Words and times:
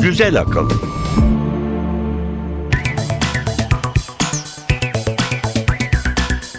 Güzel 0.00 0.40
akıl. 0.40 0.70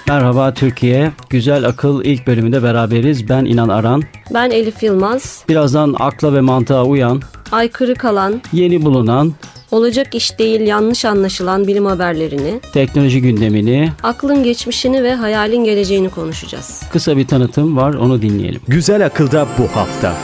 Merhaba 0.08 0.54
Türkiye. 0.54 1.12
Güzel 1.30 1.66
Akıl 1.66 2.04
ilk 2.04 2.28
bölümünde 2.28 2.64
beraberiz. 2.64 3.30
Ben 3.30 3.46
İnan 3.46 3.70
Aran. 3.70 4.04
Ben 4.34 4.50
Elif 4.50 4.84
Yılmaz. 4.84 5.46
Birazdan 5.50 5.96
akla 6.00 6.34
ve 6.34 6.42
mantığa 6.42 6.86
uyan, 6.86 7.22
Aykırı 7.52 7.96
kalan, 7.96 8.42
yeni 8.54 8.86
bulunan 8.86 9.34
olacak 9.72 10.16
iş 10.16 10.40
değil 10.40 10.62
yanlış 10.62 11.06
anlaşılan 11.06 11.68
bilim 11.68 11.86
haberlerini, 11.86 12.60
teknoloji 12.74 13.22
gündemini, 13.22 13.92
aklın 14.04 14.44
geçmişini 14.44 15.04
ve 15.04 15.14
hayalin 15.16 15.64
geleceğini 15.64 16.10
konuşacağız. 16.10 16.82
kısa 16.92 17.18
bir 17.18 17.28
tanıtım 17.28 17.78
var 17.78 17.94
onu 17.94 18.22
dinleyelim. 18.22 18.62
Güzel 18.68 19.06
akılda 19.06 19.48
bu 19.58 19.68
hafta. 19.68 20.18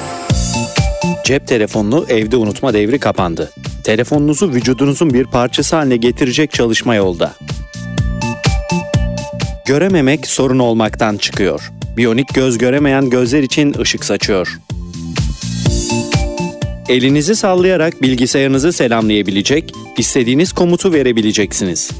Cep 1.25 1.47
telefonunu 1.47 2.05
evde 2.09 2.37
unutma 2.37 2.73
devri 2.73 2.99
kapandı. 2.99 3.51
Telefonunuzu 3.83 4.49
vücudunuzun 4.49 5.13
bir 5.13 5.25
parçası 5.25 5.75
haline 5.75 5.97
getirecek 5.97 6.51
çalışma 6.51 6.95
yolda. 6.95 7.33
Görememek 9.67 10.27
sorun 10.27 10.59
olmaktan 10.59 11.17
çıkıyor. 11.17 11.71
Biyonik 11.97 12.33
göz 12.33 12.57
göremeyen 12.57 13.09
gözler 13.09 13.43
için 13.43 13.75
ışık 13.79 14.05
saçıyor. 14.05 14.59
Elinizi 16.89 17.35
sallayarak 17.35 18.01
bilgisayarınızı 18.01 18.73
selamlayabilecek, 18.73 19.73
istediğiniz 19.97 20.53
komutu 20.53 20.93
verebileceksiniz. 20.93 21.91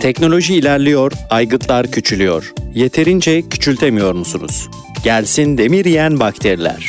Teknoloji 0.00 0.54
ilerliyor, 0.54 1.12
aygıtlar 1.30 1.90
küçülüyor. 1.90 2.52
Yeterince 2.74 3.42
küçültemiyor 3.48 4.14
musunuz? 4.14 4.68
Gelsin 5.04 5.58
demir 5.58 5.84
yiyen 5.84 6.20
bakteriler. 6.20 6.88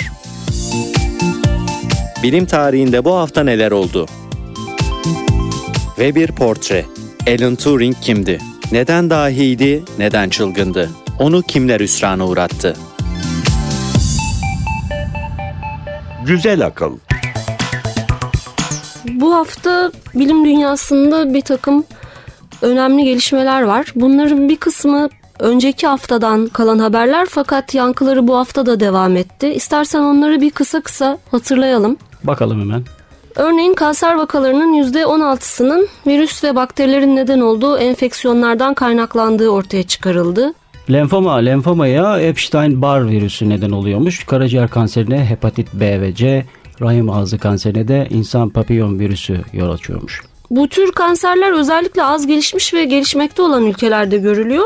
Bilim 2.23 2.45
tarihinde 2.45 3.05
bu 3.05 3.16
hafta 3.16 3.44
neler 3.44 3.72
oldu? 3.72 4.05
Ve 6.00 6.16
bir 6.16 6.27
portre. 6.27 6.85
Alan 7.27 7.55
Turing 7.55 7.95
kimdi? 8.02 8.39
Neden 8.72 9.09
dahiydi, 9.09 9.83
neden 9.97 10.30
çılgındı? 10.30 10.89
Onu 11.19 11.41
kimler 11.41 11.80
hüsrana 11.80 12.27
uğrattı? 12.27 12.75
Güzel 16.30 16.66
akıl. 16.66 16.97
Bu 19.09 19.35
hafta 19.35 19.91
bilim 20.16 20.45
dünyasında 20.45 21.33
bir 21.33 21.41
takım 21.41 21.83
önemli 22.61 23.03
gelişmeler 23.03 23.61
var. 23.61 23.94
Bunların 23.95 24.50
bir 24.50 24.55
kısmı 24.55 25.09
önceki 25.39 25.88
haftadan 25.88 26.47
kalan 26.47 26.80
haberler 26.80 27.27
fakat 27.30 27.73
yankıları 27.73 28.27
bu 28.27 28.38
hafta 28.38 28.66
da 28.66 28.80
devam 28.80 29.17
etti. 29.17 29.47
İstersen 29.47 30.00
onları 30.00 30.41
bir 30.41 30.50
kısa 30.50 30.81
kısa 30.81 31.17
hatırlayalım. 31.31 31.97
Bakalım 32.23 32.61
hemen. 32.61 32.83
Örneğin 33.35 33.73
kanser 33.73 34.16
vakalarının 34.16 34.73
%16'sının 34.73 35.88
virüs 36.07 36.44
ve 36.44 36.55
bakterilerin 36.55 37.16
neden 37.16 37.39
olduğu 37.39 37.77
enfeksiyonlardan 37.77 38.73
kaynaklandığı 38.73 39.50
ortaya 39.50 39.83
çıkarıldı. 39.83 40.53
Lenfoma, 40.91 41.35
lenfomaya 41.35 42.19
Epstein-Barr 42.19 43.09
virüsü 43.09 43.49
neden 43.49 43.71
oluyormuş. 43.71 44.23
Karaciğer 44.23 44.69
kanserine 44.69 45.25
hepatit 45.25 45.73
B 45.73 46.01
ve 46.01 46.15
C, 46.15 46.45
rahim 46.81 47.09
ağzı 47.09 47.37
kanserine 47.37 47.87
de 47.87 48.07
insan 48.09 48.49
papillon 48.49 48.99
virüsü 48.99 49.41
yol 49.53 49.71
açıyormuş. 49.71 50.21
Bu 50.49 50.67
tür 50.67 50.91
kanserler 50.91 51.51
özellikle 51.51 52.03
az 52.03 52.27
gelişmiş 52.27 52.73
ve 52.73 52.85
gelişmekte 52.85 53.41
olan 53.41 53.65
ülkelerde 53.65 54.17
görülüyor. 54.17 54.65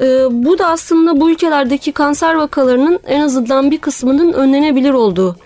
Ee, 0.00 0.04
bu 0.30 0.58
da 0.58 0.68
aslında 0.68 1.20
bu 1.20 1.30
ülkelerdeki 1.30 1.92
kanser 1.92 2.34
vakalarının 2.34 2.98
en 3.06 3.20
azından 3.20 3.70
bir 3.70 3.78
kısmının 3.78 4.32
önlenebilir 4.32 4.92
olduğu 4.92 5.36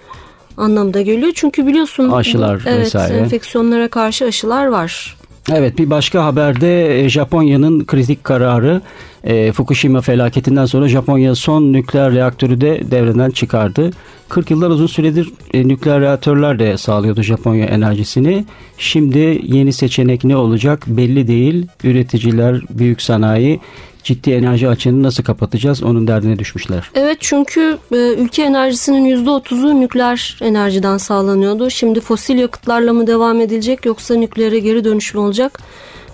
anlamda 0.56 1.02
geliyor. 1.02 1.32
Çünkü 1.34 1.66
biliyorsun 1.66 2.10
Aşılar 2.10 2.62
evet, 2.66 2.80
vesaire. 2.80 3.16
enfeksiyonlara 3.16 3.88
karşı 3.88 4.24
aşılar 4.24 4.66
var. 4.66 5.16
Evet 5.54 5.78
bir 5.78 5.90
başka 5.90 6.24
haberde 6.24 7.00
e, 7.00 7.08
Japonya'nın 7.08 7.84
kritik 7.84 8.24
kararı 8.24 8.80
e, 9.24 9.52
Fukushima 9.52 10.00
felaketinden 10.00 10.66
sonra 10.66 10.88
Japonya 10.88 11.34
son 11.34 11.72
nükleer 11.72 12.12
reaktörü 12.12 12.60
de 12.60 12.90
devreden 12.90 13.30
çıkardı. 13.30 13.90
40 14.28 14.50
yıllar 14.50 14.70
uzun 14.70 14.86
süredir 14.86 15.30
e, 15.54 15.68
nükleer 15.68 16.00
reaktörler 16.00 16.58
de 16.58 16.76
sağlıyordu 16.76 17.22
Japonya 17.22 17.66
enerjisini. 17.66 18.44
Şimdi 18.78 19.40
yeni 19.42 19.72
seçenek 19.72 20.24
ne 20.24 20.36
olacak 20.36 20.82
belli 20.86 21.28
değil. 21.28 21.66
Üreticiler, 21.84 22.60
büyük 22.70 23.02
sanayi 23.02 23.60
ciddi 24.04 24.30
enerji 24.30 24.68
açığını 24.68 25.02
nasıl 25.02 25.22
kapatacağız 25.22 25.82
onun 25.82 26.06
derdine 26.06 26.38
düşmüşler. 26.38 26.90
Evet 26.94 27.16
çünkü 27.20 27.78
e, 27.92 27.96
ülke 27.96 28.42
enerjisinin 28.42 29.24
%30'u 29.24 29.80
nükleer 29.80 30.38
enerjiden 30.40 30.96
sağlanıyordu. 30.96 31.70
Şimdi 31.70 32.00
fosil 32.00 32.38
yakıtlarla 32.38 32.92
mı 32.92 33.06
devam 33.06 33.40
edilecek 33.40 33.86
yoksa 33.86 34.14
nükleere 34.14 34.58
geri 34.58 34.84
dönüş 34.84 35.14
mü 35.14 35.20
olacak? 35.20 35.60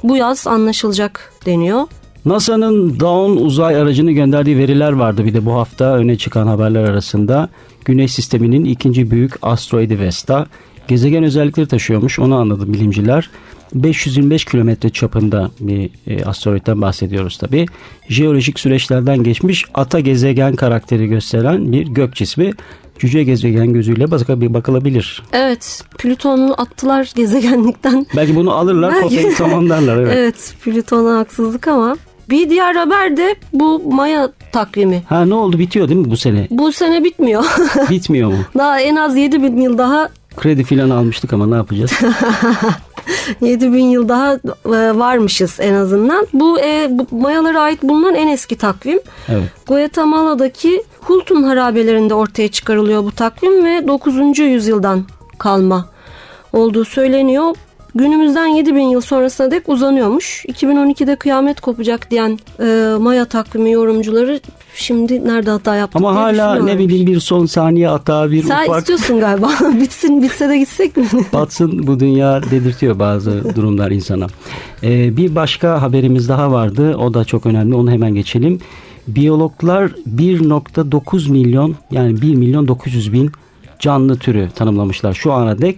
Bu 0.03 0.17
yaz 0.17 0.47
anlaşılacak 0.47 1.33
deniyor. 1.47 1.83
NASA'nın 2.25 3.01
Dawn 3.01 3.45
uzay 3.45 3.77
aracını 3.77 4.13
gönderdiği 4.13 4.59
veriler 4.59 4.93
vardı 4.93 5.25
bir 5.25 5.35
de 5.35 5.47
bu 5.47 5.53
hafta 5.53 5.97
öne 5.97 6.17
çıkan 6.17 6.47
haberler 6.47 6.85
arasında. 6.85 7.49
Güneş 7.85 8.13
sisteminin 8.13 8.65
ikinci 8.65 9.11
büyük 9.11 9.33
asteroidi 9.43 10.01
Vesta 10.01 10.47
gezegen 10.89 11.25
özellikleri 11.25 11.67
taşıyormuş 11.67 12.19
onu 12.19 12.35
anladı 12.37 12.73
bilimciler. 12.73 13.31
525 13.75 14.45
kilometre 14.45 14.91
çapında 14.91 15.51
bir 15.61 15.91
e, 16.07 16.25
asteroitten 16.25 16.83
bahsediyoruz 16.83 17.39
tabi. 17.39 17.67
Jeolojik 18.09 18.61
süreçlerden 18.61 19.23
geçmiş 19.23 19.65
ata 19.75 20.01
gezegen 20.01 20.57
karakteri 20.57 21.07
gösteren 21.07 21.73
bir 21.73 21.87
gök 21.87 22.15
cismi. 22.15 22.53
Cüce 22.99 23.25
gezegen 23.25 23.73
gözüyle 23.73 24.11
bakılabilir. 24.55 25.23
Evet 25.33 25.85
Plüton'u 25.99 26.55
attılar 26.59 27.13
gezegenlikten. 27.17 28.07
Belki 28.17 28.37
bunu 28.37 28.53
alırlar 28.53 28.95
Belki. 29.03 29.35
tamamlarlar. 29.39 29.97
Evet. 29.97 30.13
Evet 30.17 30.55
Plüton'a 30.65 31.19
haksızlık 31.19 31.69
ama. 31.69 31.97
Bir 32.31 32.51
diğer 32.51 32.75
haber 32.75 33.17
de 33.17 33.37
bu 33.53 33.93
Maya 33.93 34.33
takvimi. 34.53 35.03
Ha 35.09 35.25
ne 35.25 35.35
oldu 35.35 35.59
bitiyor 35.59 35.89
değil 35.89 36.01
mi 36.01 36.11
bu 36.11 36.17
sene? 36.17 36.47
Bu 36.51 36.73
sene 36.73 37.05
bitmiyor. 37.05 37.45
Bitmiyor 37.91 38.29
mu? 38.29 38.39
daha 38.59 38.81
en 38.81 38.97
az 38.97 39.17
7000 39.17 39.57
yıl 39.57 39.79
daha 39.79 40.09
Kredi 40.37 40.65
filan 40.65 40.91
almıştık 40.91 41.33
ama 41.33 41.47
ne 41.47 41.55
yapacağız? 41.55 41.93
7000 43.41 43.85
yıl 43.85 44.09
daha 44.09 44.33
e, 44.35 44.39
varmışız 44.99 45.57
en 45.61 45.75
azından. 45.75 46.27
Bu, 46.33 46.61
e, 46.61 46.89
bu 46.91 47.17
Mayalara 47.17 47.61
ait 47.61 47.83
bulunan 47.83 48.15
en 48.15 48.29
eski 48.29 48.57
takvim. 48.57 49.01
Evet. 49.29 49.45
Guatemala'daki 49.67 50.83
Hultun 51.01 51.43
harabelerinde 51.43 52.15
ortaya 52.15 52.49
çıkarılıyor 52.49 53.05
bu 53.05 53.13
takvim 53.13 53.65
ve 53.65 53.89
9. 53.89 54.39
yüzyıldan 54.39 55.05
kalma 55.39 55.87
olduğu 56.53 56.85
söyleniyor. 56.85 57.55
Günümüzden 57.95 58.47
7000 58.47 58.83
yıl 58.83 59.01
sonrasına 59.01 59.51
dek 59.51 59.69
uzanıyormuş. 59.69 60.45
2012'de 60.45 61.17
kıyamet 61.17 61.61
kopacak 61.61 62.11
diyen 62.11 62.39
e, 62.61 62.95
Maya 62.99 63.25
takvimi 63.25 63.73
yorumcuları 63.73 64.41
şimdi 64.77 65.25
nerede 65.25 65.51
hata 65.51 65.77
yaptık 65.77 65.97
Ama 65.97 66.15
hala 66.15 66.65
ne 66.65 66.79
bileyim 66.79 67.07
bir 67.07 67.21
son 67.21 67.47
saniye 67.47 67.89
hata 67.89 68.31
bir 68.31 68.43
Sen 68.43 68.65
ufak 68.65 68.79
istiyorsun 68.79 69.21
galiba. 69.21 69.51
Bitsin 69.81 70.23
bitse 70.23 70.49
de 70.49 70.59
gitsek 70.59 70.97
mi? 70.97 71.07
batsın 71.33 71.87
bu 71.87 72.01
dünya 72.01 72.43
dedirtiyor 72.43 72.99
bazı 72.99 73.57
durumlar 73.57 73.91
insana. 73.91 74.27
Ee, 74.83 75.17
bir 75.17 75.35
başka 75.35 75.83
haberimiz 75.83 76.29
daha 76.29 76.53
vardı. 76.53 76.97
O 76.97 77.15
da 77.15 77.25
çok 77.25 77.47
önemli. 77.47 77.75
Onu 77.75 77.91
hemen 77.91 78.15
geçelim. 78.15 78.61
Biyologlar 79.09 79.91
1.9 80.17 81.31
milyon 81.31 81.75
yani 81.91 82.23
1 82.23 82.35
milyon 82.35 82.69
900 82.69 83.13
bin 83.13 83.33
canlı 83.79 84.19
türü 84.19 84.49
tanımlamışlar 84.55 85.15
şu 85.15 85.33
ana 85.33 85.59
dek. 85.59 85.77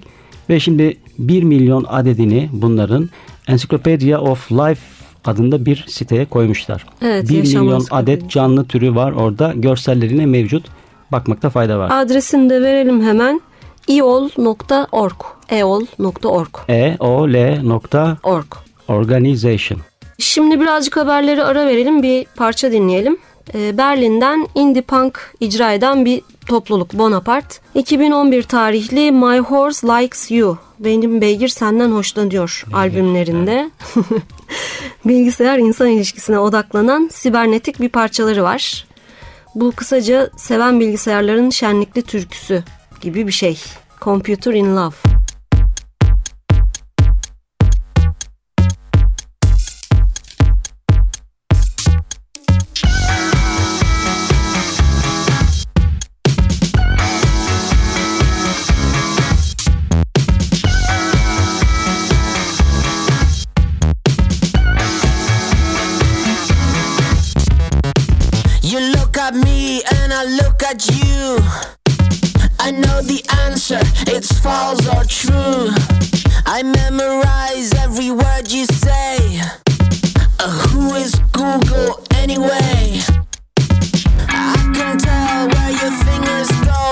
Ve 0.51 0.61
şimdi 0.61 0.97
1 1.19 1.43
milyon 1.43 1.85
adedini 1.89 2.49
bunların 2.53 3.11
Encyclopedia 3.49 4.21
of 4.21 4.53
Life 4.53 4.98
adında 5.29 5.65
bir 5.67 5.85
siteye 5.89 6.25
koymuşlar. 6.27 6.87
Evet, 7.03 7.29
1 7.29 7.35
yaşam 7.37 7.65
milyon 7.65 7.87
adet 7.91 8.31
canlı 8.31 8.65
türü 8.65 8.95
var 8.95 9.13
orada. 9.13 9.53
Görsellerine 9.57 10.27
mevcut. 10.27 10.67
Bakmakta 11.13 11.51
fayda 11.51 11.79
var. 11.79 11.91
Adresini 12.03 12.51
de 12.51 12.63
verelim 12.63 13.03
hemen. 13.07 13.41
eol.org 13.89 15.13
eol.org 15.51 16.49
E 16.69 16.97
O 17.01 17.29
L 17.29 17.61
nokta 17.63 18.17
org. 18.23 18.47
organization. 18.89 19.81
Şimdi 20.19 20.61
birazcık 20.61 20.97
haberleri 20.97 21.45
ara 21.45 21.67
verelim 21.67 22.03
bir 22.03 22.27
parça 22.37 22.73
dinleyelim. 22.73 23.19
Ee, 23.55 23.79
Berlin'den 23.79 24.49
indie 24.55 24.83
punk 24.83 25.35
icra 25.41 25.73
eden 25.73 26.05
bir 26.05 26.23
topluluk 26.47 26.93
Bonaparte. 26.93 27.57
2011 27.75 28.43
tarihli 28.43 29.13
My 29.13 29.39
Horse 29.39 29.87
Likes 29.87 30.31
You 30.31 30.59
benim 30.79 31.21
beygir 31.21 31.49
senden 31.49 31.91
hoşlanıyor 31.91 32.65
albümlerinde. 32.73 33.71
Bilgisayar 35.05 35.59
insan 35.59 35.89
ilişkisine 35.89 36.39
odaklanan 36.39 37.09
sibernetik 37.13 37.81
bir 37.81 37.89
parçaları 37.89 38.43
var. 38.43 38.87
Bu 39.55 39.73
kısaca 39.73 40.31
seven 40.37 40.81
bilgisayarların 40.81 41.51
şenlikli 41.51 42.03
türküsü 42.03 42.65
gibi 43.01 43.27
bir 43.27 43.33
şey. 43.33 43.61
Computer 44.01 44.53
in 44.53 44.77
Love. 44.77 45.18
Know 72.81 73.03
the 73.03 73.23
answer, 73.47 73.81
it's 74.07 74.39
false 74.39 74.87
or 74.87 75.05
true. 75.05 75.71
I 76.47 76.63
memorize 76.63 77.73
every 77.75 78.11
word 78.11 78.51
you 78.51 78.65
say. 78.67 79.41
Uh, 80.41 80.51
who 80.69 80.95
is 80.95 81.15
Google 81.33 82.05
anyway? 82.15 83.01
I 84.29 84.55
can 84.75 84.99
tell 84.99 85.49
where 85.49 85.71
your 85.81 85.93
fingers 86.07 86.51
go. 86.67 86.83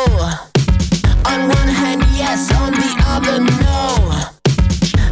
On 1.31 1.49
one 1.49 1.69
hand, 1.69 2.03
yes, 2.15 2.53
on 2.55 2.73
the 2.73 2.93
other, 3.07 3.39
no. 3.41 4.27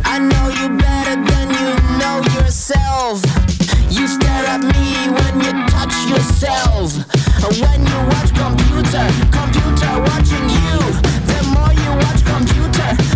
I 0.04 0.18
know 0.18 0.46
you 0.58 0.76
better 0.76 1.16
than 1.30 1.46
you 1.60 1.68
know 1.98 2.16
yourself. 2.38 3.22
You 3.90 4.06
stare 4.08 4.46
at 4.46 4.62
me 4.62 5.10
when 5.16 5.34
you 5.44 5.52
touch 5.68 5.96
yourself. 6.08 7.23
When 7.44 7.60
you 7.60 7.98
watch 8.08 8.32
computer, 8.34 9.04
computer 9.30 9.92
watching 10.00 10.48
you. 10.48 10.78
The 11.28 11.40
more 11.52 11.72
you 11.76 11.90
watch 12.00 12.24
computer, 12.24 13.13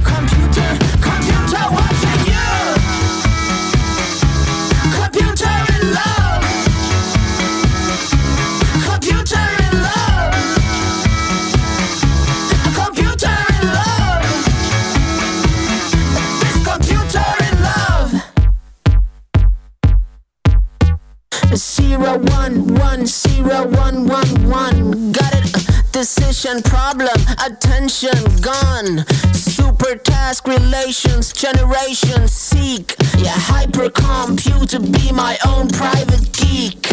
Decision 26.38 26.62
problem, 26.62 27.18
attention 27.44 28.22
gone. 28.40 29.04
Super 29.34 29.96
task 29.96 30.46
relations, 30.46 31.32
generation 31.32 32.28
seek. 32.28 32.94
Yeah, 33.16 33.34
hypercomputer 33.34 34.80
be 34.92 35.10
my 35.10 35.36
own 35.44 35.66
private 35.66 36.30
geek. 36.32 36.92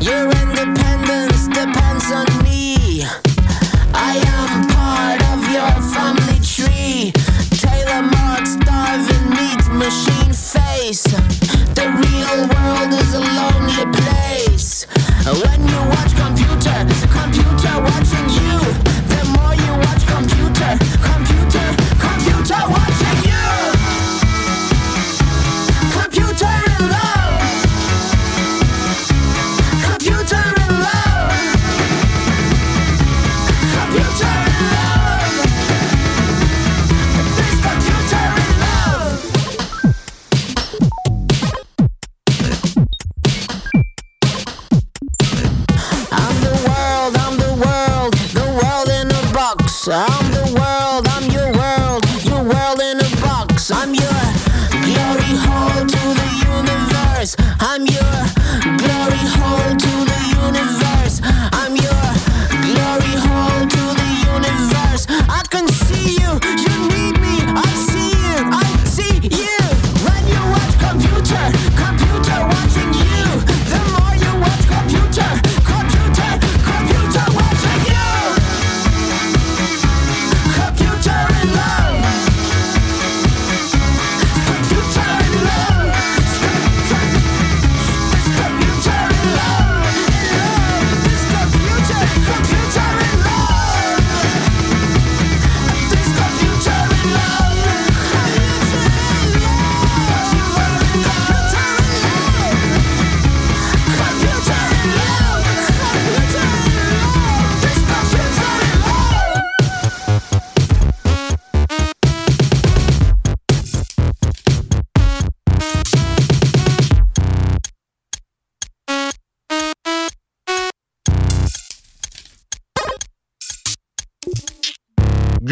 Your 0.00 0.24
independence 0.24 1.46
depends 1.46 2.10
on 2.10 2.26
me. 2.42 3.04
I 3.94 4.18
am 4.34 4.66
part 4.74 5.22
of 5.30 5.46
your 5.54 5.70
family 5.94 6.40
tree. 6.42 7.12
Taylor 7.62 8.02
Mark 8.02 8.44
starving 8.48 9.30
meat 9.30 9.62
machine 9.78 10.32
face. 10.32 11.04
The 11.78 11.86
real 12.02 12.48
world 12.50 12.92
is 12.94 13.14
a 13.14 13.20
lonely 13.20 13.96
place. 13.96 14.51
When 15.24 15.68
you 15.68 15.78
watch 15.88 16.16
computer, 16.16 16.84
computer 17.06 17.80
watching 17.80 18.28
you. 18.28 18.81
sound. 49.82 50.21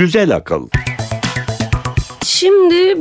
Güzel 0.00 0.37
akıl. 0.37 0.69
Şimdi 2.25 2.99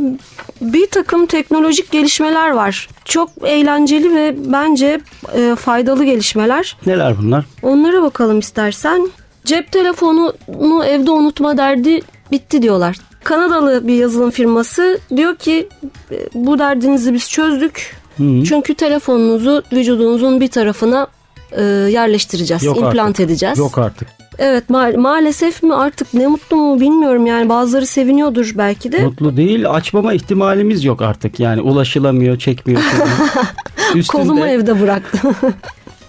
bir 0.61 0.87
takım 0.87 1.25
teknolojik 1.25 1.91
gelişmeler 1.91 2.49
var. 2.51 2.89
Çok 3.05 3.29
eğlenceli 3.43 4.15
ve 4.15 4.35
bence 4.37 5.01
e, 5.35 5.55
faydalı 5.55 6.05
gelişmeler. 6.05 6.77
Neler 6.85 7.17
bunlar? 7.17 7.45
Onlara 7.63 8.01
bakalım 8.01 8.39
istersen. 8.39 9.09
Cep 9.45 9.71
telefonunu 9.71 10.85
evde 10.85 11.11
unutma 11.11 11.57
derdi 11.57 12.01
bitti 12.31 12.61
diyorlar. 12.61 12.95
Kanadalı 13.23 13.87
bir 13.87 13.93
yazılım 13.95 14.31
firması 14.31 14.99
diyor 15.15 15.35
ki 15.35 15.67
e, 16.11 16.15
bu 16.33 16.59
derdinizi 16.59 17.13
biz 17.13 17.29
çözdük. 17.29 17.95
Çünkü 18.17 18.75
telefonunuzu 18.75 19.63
vücudunuzun 19.73 20.41
bir 20.41 20.47
tarafına 20.47 21.07
e, 21.51 21.63
yerleştireceğiz, 21.63 22.63
Yok 22.63 22.77
implant 22.77 23.09
artık. 23.09 23.19
edeceğiz. 23.19 23.57
Yok 23.57 23.77
artık. 23.77 24.07
Evet 24.39 24.69
ma- 24.69 24.97
maalesef 24.97 25.63
mi 25.63 25.75
artık 25.75 26.13
ne 26.13 26.27
mutlu 26.27 26.57
mu 26.57 26.79
bilmiyorum 26.79 27.25
yani 27.25 27.49
bazıları 27.49 27.85
seviniyordur 27.85 28.51
belki 28.55 28.91
de. 28.91 29.03
Mutlu 29.03 29.37
değil. 29.37 29.69
Açmama 29.69 30.13
ihtimalimiz 30.13 30.83
yok 30.83 31.01
artık. 31.01 31.39
Yani 31.39 31.61
ulaşılamıyor, 31.61 32.37
çekmiyor. 32.37 32.81
Üstünde 33.95 34.23
Kolumu 34.23 34.47
evde 34.47 34.81
bıraktım. 34.81 35.35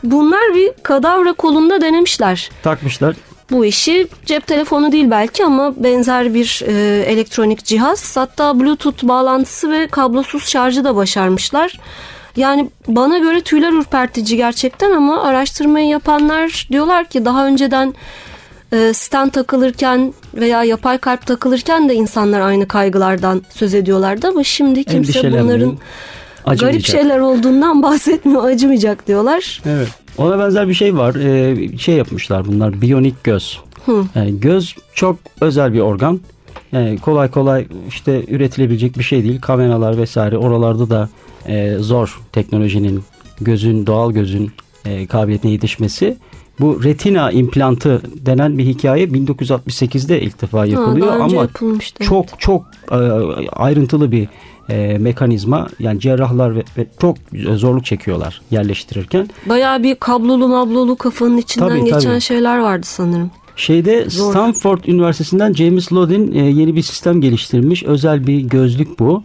Bunlar 0.05 0.55
bir 0.55 0.71
kadavra 0.83 1.33
kolunda 1.33 1.81
denemişler 1.81 2.51
takmışlar. 2.63 3.17
bu 3.51 3.65
işi. 3.65 4.07
Cep 4.27 4.47
telefonu 4.47 4.93
değil 4.93 5.11
belki 5.11 5.45
ama 5.45 5.75
benzer 5.85 6.35
bir 6.35 6.63
e, 6.67 7.03
elektronik 7.03 7.65
cihaz. 7.65 8.17
Hatta 8.17 8.61
Bluetooth 8.61 9.03
bağlantısı 9.03 9.71
ve 9.71 9.87
kablosuz 9.87 10.49
şarjı 10.49 10.85
da 10.85 10.97
başarmışlar. 10.97 11.79
Yani 12.37 12.71
bana 12.89 13.19
göre 13.19 13.41
tüyler 13.41 13.73
ürpertici 13.73 14.37
gerçekten 14.37 14.91
ama 14.91 15.23
araştırmayı 15.23 15.89
yapanlar 15.89 16.67
diyorlar 16.71 17.05
ki 17.05 17.25
daha 17.25 17.47
önceden 17.47 17.95
e, 18.73 18.93
stent 18.95 19.33
takılırken 19.33 20.15
veya 20.35 20.65
yapay 20.65 20.99
kalp 20.99 21.27
takılırken 21.27 21.89
de 21.89 21.95
insanlar 21.95 22.41
aynı 22.41 22.69
kaygılardan 22.69 23.43
söz 23.51 23.75
ediyorlardı 23.75 24.29
ama 24.29 24.45
şimdi 24.45 24.85
kimse 24.85 25.33
bunların 25.33 25.79
garip 26.47 26.87
şeyler 26.87 27.19
olduğundan 27.19 27.83
bahsetmiyor, 27.83 28.45
acımayacak 28.45 29.07
diyorlar. 29.07 29.63
Evet. 29.67 29.89
Ona 30.19 30.39
benzer 30.39 30.69
bir 30.69 30.75
şey 30.75 30.97
var. 30.97 31.15
Ee, 31.15 31.79
şey 31.79 31.95
yapmışlar 31.95 32.47
bunlar. 32.47 32.81
Biyonik 32.81 33.25
göz. 33.25 33.59
Yani 34.15 34.41
göz 34.41 34.75
çok 34.95 35.17
özel 35.41 35.73
bir 35.73 35.81
organ. 35.81 36.21
Yani 36.73 36.99
kolay 36.99 37.31
kolay 37.31 37.67
işte 37.89 38.25
üretilebilecek 38.29 38.99
bir 38.99 39.05
şey 39.05 39.23
değil. 39.23 39.41
Kameralar 39.41 39.97
vesaire 39.99 40.39
oralarda 40.39 40.91
da 40.91 41.09
e, 41.47 41.77
zor 41.79 42.21
teknolojinin 42.33 43.03
gözün 43.41 43.87
doğal 43.87 44.13
gözün 44.13 44.51
e, 44.85 45.07
kabiliyetine 45.07 45.53
yetişmesi. 45.53 46.17
Bu 46.61 46.85
retina 46.85 47.31
implantı 47.31 48.03
denen 48.27 48.59
bir 48.59 48.65
hikaye 48.65 49.05
1968'de 49.07 50.21
ilk 50.21 50.43
defa 50.43 50.67
yapılıyor 50.67 51.07
önce 51.07 51.23
ama 51.23 51.35
yapılmıştı, 51.43 51.97
evet. 52.01 52.09
çok 52.09 52.41
çok 52.41 52.65
e, 52.93 52.97
ayrıntılı 53.53 54.13
bir 54.13 54.29
e, 54.69 54.99
mekanizma. 54.99 55.69
Yani 55.79 56.01
cerrahlar 56.01 56.57
ve, 56.57 56.63
ve 56.79 56.87
çok 57.01 57.17
zorluk 57.55 57.85
çekiyorlar 57.85 58.41
yerleştirirken. 58.51 59.29
Bayağı 59.47 59.83
bir 59.83 59.95
kablolu 59.95 60.49
mablolu 60.49 60.97
kafanın 60.97 61.37
içinden 61.37 61.69
Tabii, 61.69 61.85
geçen 61.85 62.01
tabii. 62.01 62.21
şeyler 62.21 62.59
vardı 62.59 62.87
sanırım. 62.87 63.31
Şeyde 63.57 64.11
Zor. 64.11 64.31
Stanford 64.31 64.85
Üniversitesi'nden 64.87 65.53
James 65.53 65.93
Lodin 65.93 66.33
e, 66.33 66.39
yeni 66.39 66.77
bir 66.77 66.83
sistem 66.83 67.21
geliştirmiş. 67.21 67.83
Özel 67.83 68.27
bir 68.27 68.41
gözlük 68.41 68.99
bu. 68.99 69.23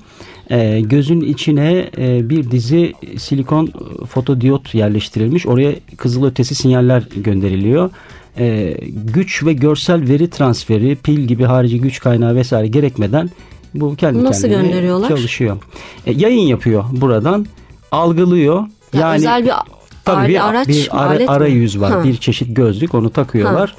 E, 0.50 0.82
gözün 0.82 1.22
içine 1.22 1.89
e, 1.98 2.29
bir 2.29 2.51
dizi 2.51 2.94
silikon 3.17 3.72
fotodiyot 4.10 4.75
yerleştirilmiş. 4.75 5.48
Oraya 5.48 5.72
kızılötesi 5.98 6.55
sinyaller 6.55 7.03
gönderiliyor. 7.15 7.89
E, 8.38 8.77
güç 9.13 9.44
ve 9.46 9.53
görsel 9.53 10.08
veri 10.10 10.29
transferi, 10.29 10.96
pil 10.96 11.20
gibi 11.20 11.44
harici 11.44 11.82
güç 11.82 12.00
kaynağı 12.00 12.36
vesaire 12.36 12.67
gerekmeden 12.67 13.29
bu 13.74 13.96
kendi 13.96 14.24
Nasıl 14.24 14.48
kendine 14.50 14.62
gönderiyorlar? 14.67 15.10
çalışıyor. 15.10 15.58
E, 16.05 16.12
yayın 16.12 16.48
yapıyor 16.48 16.84
buradan. 16.91 17.46
Algılıyor. 17.91 18.60
Ya 18.94 19.00
yani 19.01 19.15
özel 19.15 19.46
bir 19.46 19.51
Tabii 20.05 20.27
bir, 20.29 20.50
araç 20.50 20.67
bir 20.67 20.89
ara- 20.91 21.32
arayüz 21.32 21.79
var. 21.82 21.91
Ha. 21.91 22.03
Bir 22.03 22.17
çeşit 22.17 22.55
gözlük 22.55 22.94
onu 22.96 23.10
takıyorlar. 23.10 23.75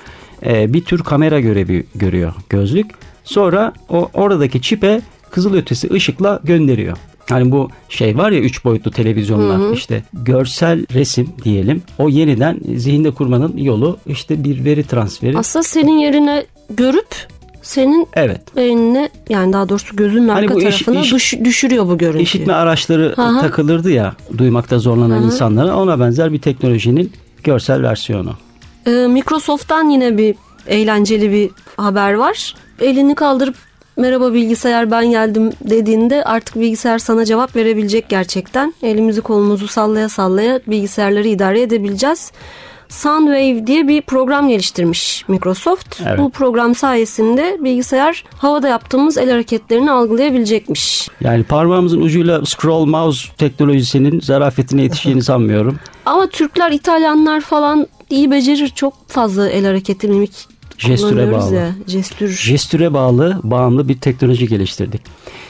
Ee, 0.47 0.73
bir 0.73 0.85
tür 0.85 0.99
kamera 1.03 1.41
görevi 1.41 1.87
görüyor 1.95 2.33
gözlük. 2.49 2.87
Sonra 3.25 3.73
o 3.89 4.09
oradaki 4.15 4.63
çipe 4.63 5.01
kızılötesi 5.31 5.93
ışıkla 5.93 6.41
gönderiyor. 6.45 6.97
Hani 7.31 7.53
bu 7.53 7.71
şey 7.89 8.19
var 8.19 8.31
ya 8.31 8.41
üç 8.41 8.65
boyutlu 8.65 8.91
televizyonlar 8.91 9.73
işte 9.73 10.03
görsel 10.13 10.87
resim 10.95 11.29
diyelim. 11.45 11.83
O 11.99 12.09
yeniden 12.09 12.61
zihinde 12.77 13.11
kurmanın 13.11 13.57
yolu 13.57 13.99
işte 14.07 14.45
bir 14.45 14.65
veri 14.65 14.85
transferi. 14.85 15.39
Aslında 15.39 15.63
senin 15.63 15.99
yerine 15.99 16.45
görüp 16.71 17.09
senin 17.63 18.07
evet. 18.15 18.57
beynine 18.57 19.09
yani 19.29 19.53
daha 19.53 19.69
doğrusu 19.69 19.97
gözünün 19.97 20.29
Hani 20.29 20.47
arka 20.47 20.55
iş- 20.55 20.63
tarafına 20.65 21.01
iş- 21.01 21.13
düş- 21.13 21.45
düşürüyor 21.45 21.87
bu 21.87 21.99
görüntüyü. 21.99 22.23
İşitme 22.23 22.53
araçları 22.53 23.13
Hı 23.17 23.23
hı. 23.23 23.41
takılırdı 23.41 23.91
ya 23.91 24.15
duymakta 24.39 24.79
zorlanan 24.79 25.23
insanlara 25.23 25.77
ona 25.77 26.01
benzer 26.01 26.33
bir 26.33 26.39
teknolojinin 26.39 27.13
görsel 27.45 27.83
versiyonu. 27.83 28.35
Ee, 28.87 28.91
Microsoft'tan 28.91 29.89
yine 29.89 30.19
bir 30.19 30.35
eğlenceli 30.67 31.33
bir 31.33 31.51
haber 31.77 32.15
var. 32.15 32.55
Elini 32.81 33.15
kaldırıp 33.15 33.57
merhaba 33.97 34.33
bilgisayar 34.33 34.91
ben 34.91 35.11
geldim 35.11 35.53
dediğinde 35.61 36.25
artık 36.25 36.57
bilgisayar 36.57 36.99
sana 36.99 37.25
cevap 37.25 37.57
verebilecek 37.57 38.09
gerçekten. 38.09 38.75
Elimizi 38.83 39.21
kolumuzu 39.21 39.69
sallaya 39.69 40.09
sallaya 40.09 40.61
bilgisayarları 40.67 41.29
idare 41.29 41.61
edebileceğiz. 41.61 42.33
Soundwave 42.89 43.67
diye 43.67 43.89
bir 43.89 44.03
program 44.03 44.49
geliştirmiş 44.49 45.25
Microsoft. 45.29 46.01
Evet. 46.07 46.19
Bu 46.19 46.31
program 46.31 46.75
sayesinde 46.75 47.57
bilgisayar 47.61 48.25
havada 48.39 48.69
yaptığımız 48.69 49.19
el 49.19 49.31
hareketlerini 49.31 49.91
algılayabilecekmiş. 49.91 51.09
Yani 51.21 51.45
parmağımızın 51.45 52.01
ucuyla 52.01 52.45
scroll 52.47 52.85
mouse 52.85 53.29
teknolojisinin 53.39 54.21
zarafetine 54.21 54.83
yetişeceğini 54.83 55.23
sanmıyorum. 55.33 55.79
Ama 56.07 56.27
Türkler, 56.27 56.71
İtalyanlar 56.71 57.41
falan 57.41 57.87
iyi 58.11 58.31
becerir. 58.31 58.69
Çok 58.69 59.09
fazla 59.09 59.49
el 59.49 59.65
hareketi 59.67 60.09
mimik 60.09 60.33
Jestüre 60.79 61.33
bağlı. 61.33 61.55
ya. 61.55 61.71
Jestür. 61.87 62.29
Jestüre 62.29 62.95
bağlı, 62.95 63.41
bağımlı 63.43 63.89
bir 63.89 63.99
teknoloji 64.01 64.49
geliştirdik. 64.49 65.01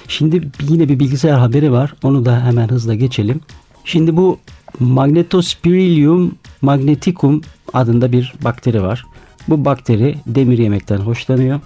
Şimdi 0.09 0.49
yine 0.69 0.89
bir 0.89 0.99
bilgisayar 1.01 1.39
haberi 1.39 1.73
var. 1.73 1.95
Onu 2.03 2.25
da 2.25 2.45
hemen 2.45 2.69
hızla 2.69 2.95
geçelim. 2.95 3.41
Şimdi 3.85 4.17
bu 4.17 4.39
Magnetospirillum 4.81 6.35
magneticum 6.63 7.43
adında 7.73 8.13
bir 8.13 8.35
bakteri 8.45 8.83
var. 8.83 9.07
Bu 9.49 9.65
bakteri 9.65 10.15
demir 10.27 10.59
yemekten 10.59 10.99
hoşlanıyor. 10.99 11.61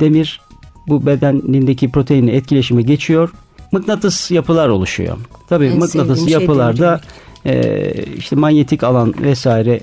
Demir 0.00 0.40
bu 0.86 1.06
bedenindeki 1.06 1.90
proteinle 1.90 2.36
etkileşime 2.36 2.82
geçiyor. 2.82 3.32
Mıknatıs 3.72 4.30
yapılar 4.30 4.68
oluşuyor. 4.68 5.16
Tabii 5.48 5.66
En 5.66 5.78
mıknatıs 5.78 6.24
şey 6.24 6.32
yapılarda 6.32 7.00
e, 7.46 7.92
işte 8.16 8.36
manyetik 8.36 8.84
alan 8.84 9.14
vesaire 9.22 9.80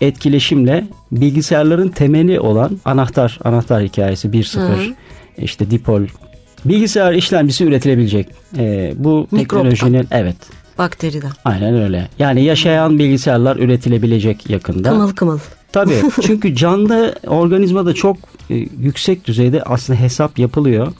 etkileşimle 0.00 0.88
bilgisayarların 1.12 1.88
temeli 1.88 2.40
olan 2.40 2.80
anahtar 2.84 3.38
anahtar 3.44 3.82
hikayesi 3.82 4.28
1.0 4.28 4.94
işte 5.38 5.70
dipol 5.70 6.02
bilgisayar 6.64 7.12
işlemcisi 7.12 7.64
üretilebilecek. 7.64 8.28
E, 8.56 8.92
bu 8.96 9.28
Mikroptan. 9.30 9.38
teknolojinin 9.38 10.08
evet 10.10 10.36
Bakteriden. 10.78 11.30
aynen 11.44 11.74
öyle. 11.82 12.08
Yani 12.18 12.44
yaşayan 12.44 12.98
bilgisayarlar 12.98 13.56
üretilebilecek 13.56 14.50
yakında. 14.50 14.90
Kımıl 14.90 15.10
kımıl. 15.14 15.38
Tabii 15.72 16.02
çünkü 16.22 16.56
canlı 16.56 17.14
organizmada 17.26 17.94
çok 17.94 18.16
e, 18.50 18.54
yüksek 18.80 19.24
düzeyde 19.26 19.62
aslında 19.62 20.00
hesap 20.00 20.38
yapılıyor. 20.38 20.92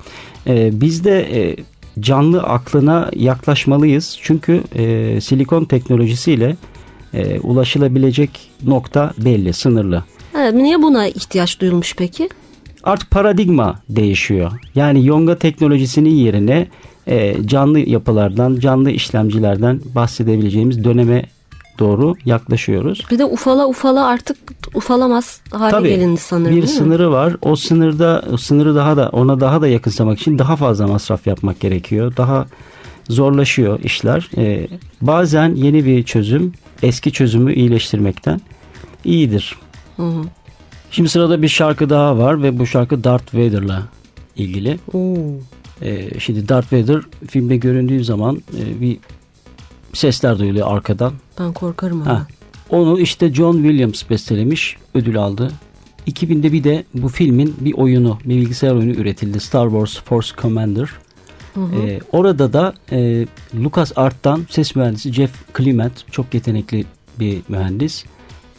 E, 0.46 0.80
biz 0.80 1.04
de 1.04 1.40
e, 1.40 1.56
canlı 2.00 2.42
aklına 2.42 3.10
yaklaşmalıyız. 3.16 4.18
Çünkü 4.22 4.62
e, 4.74 5.20
silikon 5.20 5.64
teknolojisiyle 5.64 6.56
e, 7.14 7.40
ulaşılabilecek 7.40 8.50
nokta 8.66 9.12
belli, 9.18 9.52
sınırlı. 9.52 10.04
Evet, 10.38 10.54
niye 10.54 10.82
buna 10.82 11.06
ihtiyaç 11.06 11.60
duyulmuş 11.60 11.94
peki? 11.96 12.28
Artık 12.84 13.10
paradigma 13.10 13.80
değişiyor. 13.88 14.52
Yani 14.74 15.06
yonga 15.06 15.38
teknolojisinin 15.38 16.10
yerine 16.14 16.66
e, 17.06 17.36
canlı 17.46 17.78
yapılardan, 17.78 18.56
canlı 18.56 18.90
işlemcilerden 18.90 19.80
bahsedebileceğimiz 19.94 20.84
döneme 20.84 21.26
doğru 21.78 22.14
yaklaşıyoruz. 22.24 23.06
Bir 23.10 23.18
de 23.18 23.24
ufala 23.24 23.66
ufala 23.68 24.06
artık 24.06 24.36
ufalamaz 24.74 25.40
hale 25.50 25.70
Tabii 25.70 25.88
gelindi 25.88 26.20
sanırım. 26.20 26.46
bir 26.46 26.62
değil 26.62 26.62
mi? 26.62 26.68
sınırı 26.78 27.10
var. 27.10 27.36
O 27.42 27.56
sınırda 27.56 28.24
o 28.32 28.36
sınırı 28.36 28.74
daha 28.74 28.96
da 28.96 29.08
ona 29.08 29.40
daha 29.40 29.60
da 29.60 29.68
yakınsamak 29.68 30.20
için 30.20 30.38
daha 30.38 30.56
fazla 30.56 30.86
masraf 30.86 31.26
yapmak 31.26 31.60
gerekiyor. 31.60 32.12
Daha 32.16 32.46
zorlaşıyor 33.08 33.80
işler. 33.80 34.30
Ee, 34.36 34.68
bazen 35.00 35.54
yeni 35.54 35.84
bir 35.84 36.02
çözüm 36.02 36.52
eski 36.82 37.12
çözümü 37.12 37.54
iyileştirmekten 37.54 38.40
iyidir. 39.04 39.56
Hı 39.96 40.02
hı. 40.02 40.22
Şimdi 40.90 41.08
sırada 41.08 41.42
bir 41.42 41.48
şarkı 41.48 41.90
daha 41.90 42.18
var 42.18 42.42
ve 42.42 42.58
bu 42.58 42.66
şarkı 42.66 43.04
Darth 43.04 43.34
Vader'la 43.34 43.82
ilgili. 44.36 44.78
Oo. 44.92 45.16
Ee, 45.82 46.20
şimdi 46.20 46.48
Darth 46.48 46.72
Vader 46.72 47.00
filmde 47.28 47.56
göründüğü 47.56 48.04
zaman 48.04 48.42
e, 48.58 48.80
bir 48.80 48.98
sesler 49.92 50.38
duyuluyor 50.38 50.76
arkadan. 50.76 51.12
Ben 51.38 51.52
korkarım 51.52 52.02
ama. 52.02 52.10
Ha. 52.10 52.26
Onu 52.70 53.00
işte 53.00 53.34
John 53.34 53.54
Williams 53.54 54.10
bestelemiş, 54.10 54.76
ödül 54.94 55.18
aldı. 55.18 55.52
2000'de 56.06 56.52
bir 56.52 56.64
de 56.64 56.84
bu 56.94 57.08
filmin 57.08 57.56
bir 57.60 57.72
oyunu, 57.72 58.18
bir 58.24 58.36
bilgisayar 58.36 58.72
oyunu 58.72 58.92
üretildi. 58.92 59.40
Star 59.40 59.68
Wars 59.68 60.00
Force 60.04 60.28
Commander. 60.38 60.90
Ee, 61.56 62.00
orada 62.12 62.52
da 62.52 62.74
e, 62.92 63.26
Lucas 63.54 63.92
Art'tan 63.96 64.46
ses 64.50 64.76
mühendisi 64.76 65.12
Jeff 65.12 65.56
Clement, 65.58 66.12
çok 66.12 66.34
yetenekli 66.34 66.84
bir 67.20 67.38
mühendis. 67.48 68.04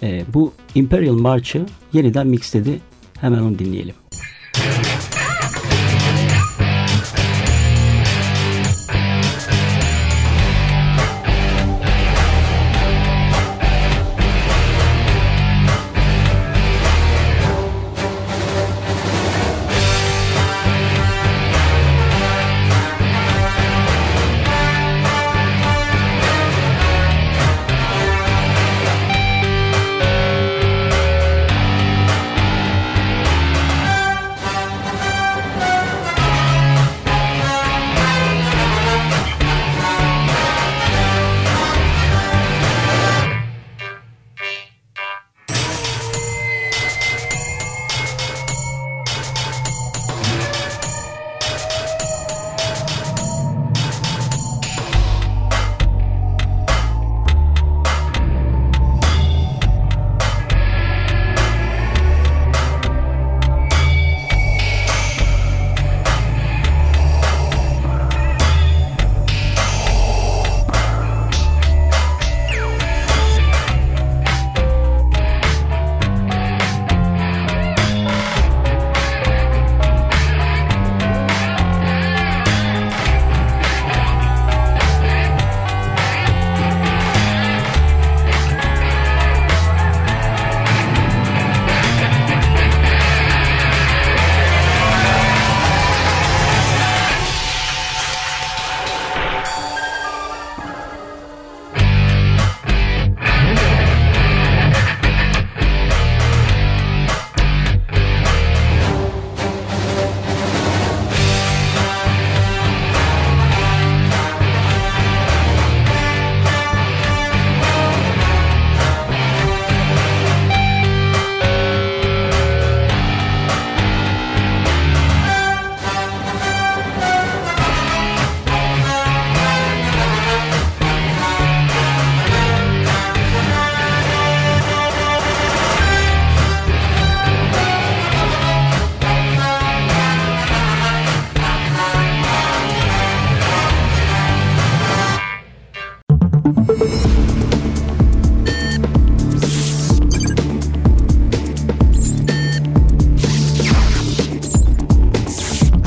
E, 0.04 0.26
bu 0.34 0.54
Imperial 0.76 1.14
March'ı 1.14 1.66
yeniden 1.94 2.28
mixledi. 2.28 2.80
Hemen 3.22 3.40
onu 3.40 3.60
dinleyelim. 3.60 3.96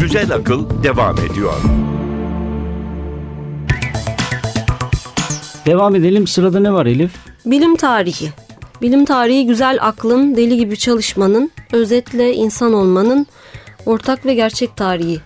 Güzel 0.09 0.33
akıl 0.35 0.83
devam 0.83 1.17
ediyor. 1.19 1.53
Devam 5.67 5.95
edelim. 5.95 6.27
Sırada 6.27 6.61
ne 6.61 6.73
var 6.73 6.87
Elif? 6.87 7.11
Bilim 7.47 7.77
tarihi. 7.77 8.31
Bilim 8.83 9.05
tarihi 9.05 9.47
güzel 9.47 9.79
aklın, 9.81 10.37
deli 10.37 10.57
gibi 10.57 10.77
çalışmanın, 10.77 11.51
özetle 11.73 12.35
insan 12.35 12.73
olmanın 12.73 13.27
ortak 13.87 14.27
ve 14.27 14.35
gerçek 14.35 14.77
tarihi. 14.77 15.21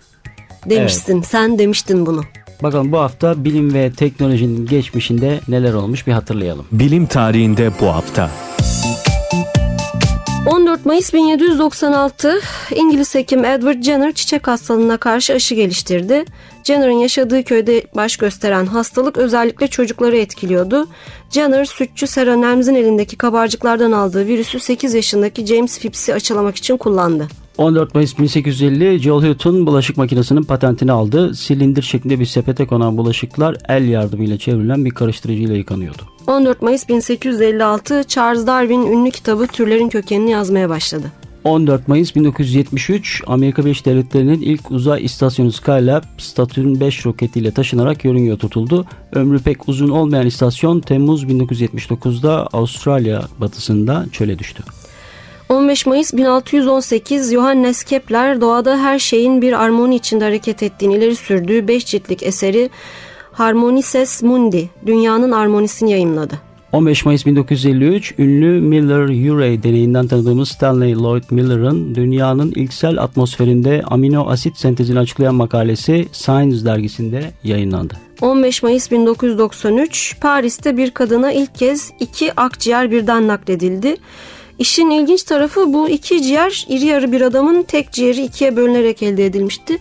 Demiştin. 0.70 1.22
Sen 1.22 1.58
demiştin 1.58 2.06
bunu. 2.06 2.22
Bakalım 2.62 2.92
bu 2.92 2.98
hafta 2.98 3.44
bilim 3.44 3.74
ve 3.74 3.92
teknolojinin 3.92 4.66
geçmişinde 4.66 5.40
neler 5.48 5.74
olmuş 5.74 6.06
bir 6.06 6.12
hatırlayalım. 6.12 6.66
Bilim 6.72 7.06
tarihinde 7.06 7.70
bu 7.80 7.86
hafta. 7.86 8.30
14 10.46 10.86
Mayıs 10.86 11.12
1796 11.12 12.40
İngiliz 12.74 13.14
hekim 13.14 13.44
Edward 13.44 13.82
Jenner 13.82 14.12
çiçek 14.12 14.48
hastalığına 14.48 14.96
karşı 14.96 15.32
aşı 15.32 15.54
geliştirdi. 15.54 16.24
Jenner'ın 16.64 16.92
yaşadığı 16.92 17.44
köyde 17.44 17.82
baş 17.96 18.16
gösteren 18.16 18.66
hastalık 18.66 19.16
özellikle 19.16 19.68
çocukları 19.68 20.16
etkiliyordu. 20.16 20.88
Jenner 21.30 21.64
sütçü 21.64 22.06
Sarah 22.06 22.36
Nems'in 22.36 22.74
elindeki 22.74 23.16
kabarcıklardan 23.16 23.92
aldığı 23.92 24.26
virüsü 24.26 24.60
8 24.60 24.94
yaşındaki 24.94 25.46
James 25.46 25.78
Phipps'i 25.78 26.14
aşılamak 26.14 26.56
için 26.56 26.76
kullandı. 26.76 27.28
14 27.58 27.94
Mayıs 27.94 28.18
1850 28.18 28.98
Joel 28.98 29.28
Hutton 29.28 29.66
bulaşık 29.66 29.96
makinesinin 29.96 30.42
patentini 30.42 30.92
aldı. 30.92 31.34
Silindir 31.34 31.82
şeklinde 31.82 32.20
bir 32.20 32.26
sepete 32.26 32.66
konan 32.66 32.96
bulaşıklar 32.96 33.56
el 33.68 33.88
yardımıyla 33.88 34.38
çevrilen 34.38 34.84
bir 34.84 34.90
karıştırıcıyla 34.90 35.56
yıkanıyordu. 35.56 36.02
14 36.26 36.62
Mayıs 36.62 36.88
1856 36.88 38.04
Charles 38.08 38.46
Darwin 38.46 38.86
ünlü 38.86 39.10
kitabı 39.10 39.46
Türlerin 39.46 39.88
Kökenini 39.88 40.30
yazmaya 40.30 40.68
başladı. 40.68 41.12
14 41.44 41.88
Mayıs 41.88 42.16
1973 42.16 43.22
Amerika 43.26 43.64
Birleşik 43.64 43.86
Devletleri'nin 43.86 44.40
ilk 44.40 44.70
uzay 44.70 45.04
istasyonu 45.04 45.52
Skylab 45.52 46.02
Saturn 46.18 46.80
5 46.80 47.06
roketiyle 47.06 47.50
taşınarak 47.50 48.04
yörüngeye 48.04 48.36
tutuldu. 48.36 48.86
Ömrü 49.12 49.38
pek 49.38 49.68
uzun 49.68 49.88
olmayan 49.88 50.26
istasyon 50.26 50.80
Temmuz 50.80 51.24
1979'da 51.24 52.46
Avustralya 52.52 53.22
batısında 53.40 54.06
çöle 54.12 54.38
düştü. 54.38 54.62
15 55.52 55.86
Mayıs 55.86 56.12
1618 56.12 57.32
Johannes 57.32 57.84
Kepler 57.84 58.40
doğada 58.40 58.78
her 58.78 58.98
şeyin 58.98 59.42
bir 59.42 59.62
armoni 59.62 59.94
içinde 59.94 60.24
hareket 60.24 60.62
ettiğini 60.62 60.94
ileri 60.94 61.16
sürdüğü 61.16 61.68
5 61.68 61.86
ciltlik 61.86 62.22
eseri 62.22 62.70
Harmonices 63.32 64.22
Mundi, 64.22 64.70
dünyanın 64.86 65.32
armonisini 65.32 65.90
yayımladı. 65.90 66.34
15 66.72 67.04
Mayıs 67.04 67.26
1953 67.26 68.14
ünlü 68.18 68.60
Miller-Urey 68.60 69.62
deneyinden 69.62 70.06
tanıdığımız 70.06 70.48
Stanley 70.48 70.94
Lloyd 70.94 71.24
Miller'ın 71.30 71.94
dünyanın 71.94 72.52
ilksel 72.56 72.98
atmosferinde 72.98 73.82
amino 73.84 74.28
asit 74.28 74.56
sentezini 74.56 74.98
açıklayan 74.98 75.34
makalesi 75.34 76.06
Science 76.12 76.64
dergisinde 76.64 77.30
yayınlandı. 77.44 77.94
15 78.20 78.62
Mayıs 78.62 78.90
1993 78.90 80.16
Paris'te 80.20 80.76
bir 80.76 80.90
kadına 80.90 81.32
ilk 81.32 81.54
kez 81.54 81.92
iki 82.00 82.40
akciğer 82.40 82.90
birden 82.90 83.28
nakledildi. 83.28 83.96
İşin 84.62 84.90
ilginç 84.90 85.22
tarafı 85.22 85.72
bu 85.72 85.88
iki 85.88 86.22
ciğer 86.22 86.66
iri 86.68 86.84
yarı 86.86 87.12
bir 87.12 87.20
adamın 87.20 87.62
tek 87.62 87.92
ciğeri 87.92 88.24
ikiye 88.24 88.56
bölünerek 88.56 89.02
elde 89.02 89.26
edilmişti. 89.26 89.78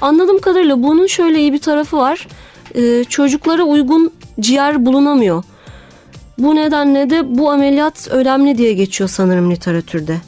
Anladığım 0.00 0.40
kadarıyla 0.40 0.82
bunun 0.82 1.06
şöyle 1.06 1.40
iyi 1.40 1.52
bir 1.52 1.58
tarafı 1.58 1.96
var. 1.96 2.28
Ee, 2.74 3.04
çocuklara 3.04 3.62
uygun 3.62 4.12
ciğer 4.40 4.86
bulunamıyor. 4.86 5.44
Bu 6.38 6.54
nedenle 6.54 7.10
de 7.10 7.38
bu 7.38 7.50
ameliyat 7.50 8.08
önemli 8.10 8.58
diye 8.58 8.72
geçiyor 8.72 9.10
sanırım 9.10 9.50
literatürde. 9.50 10.20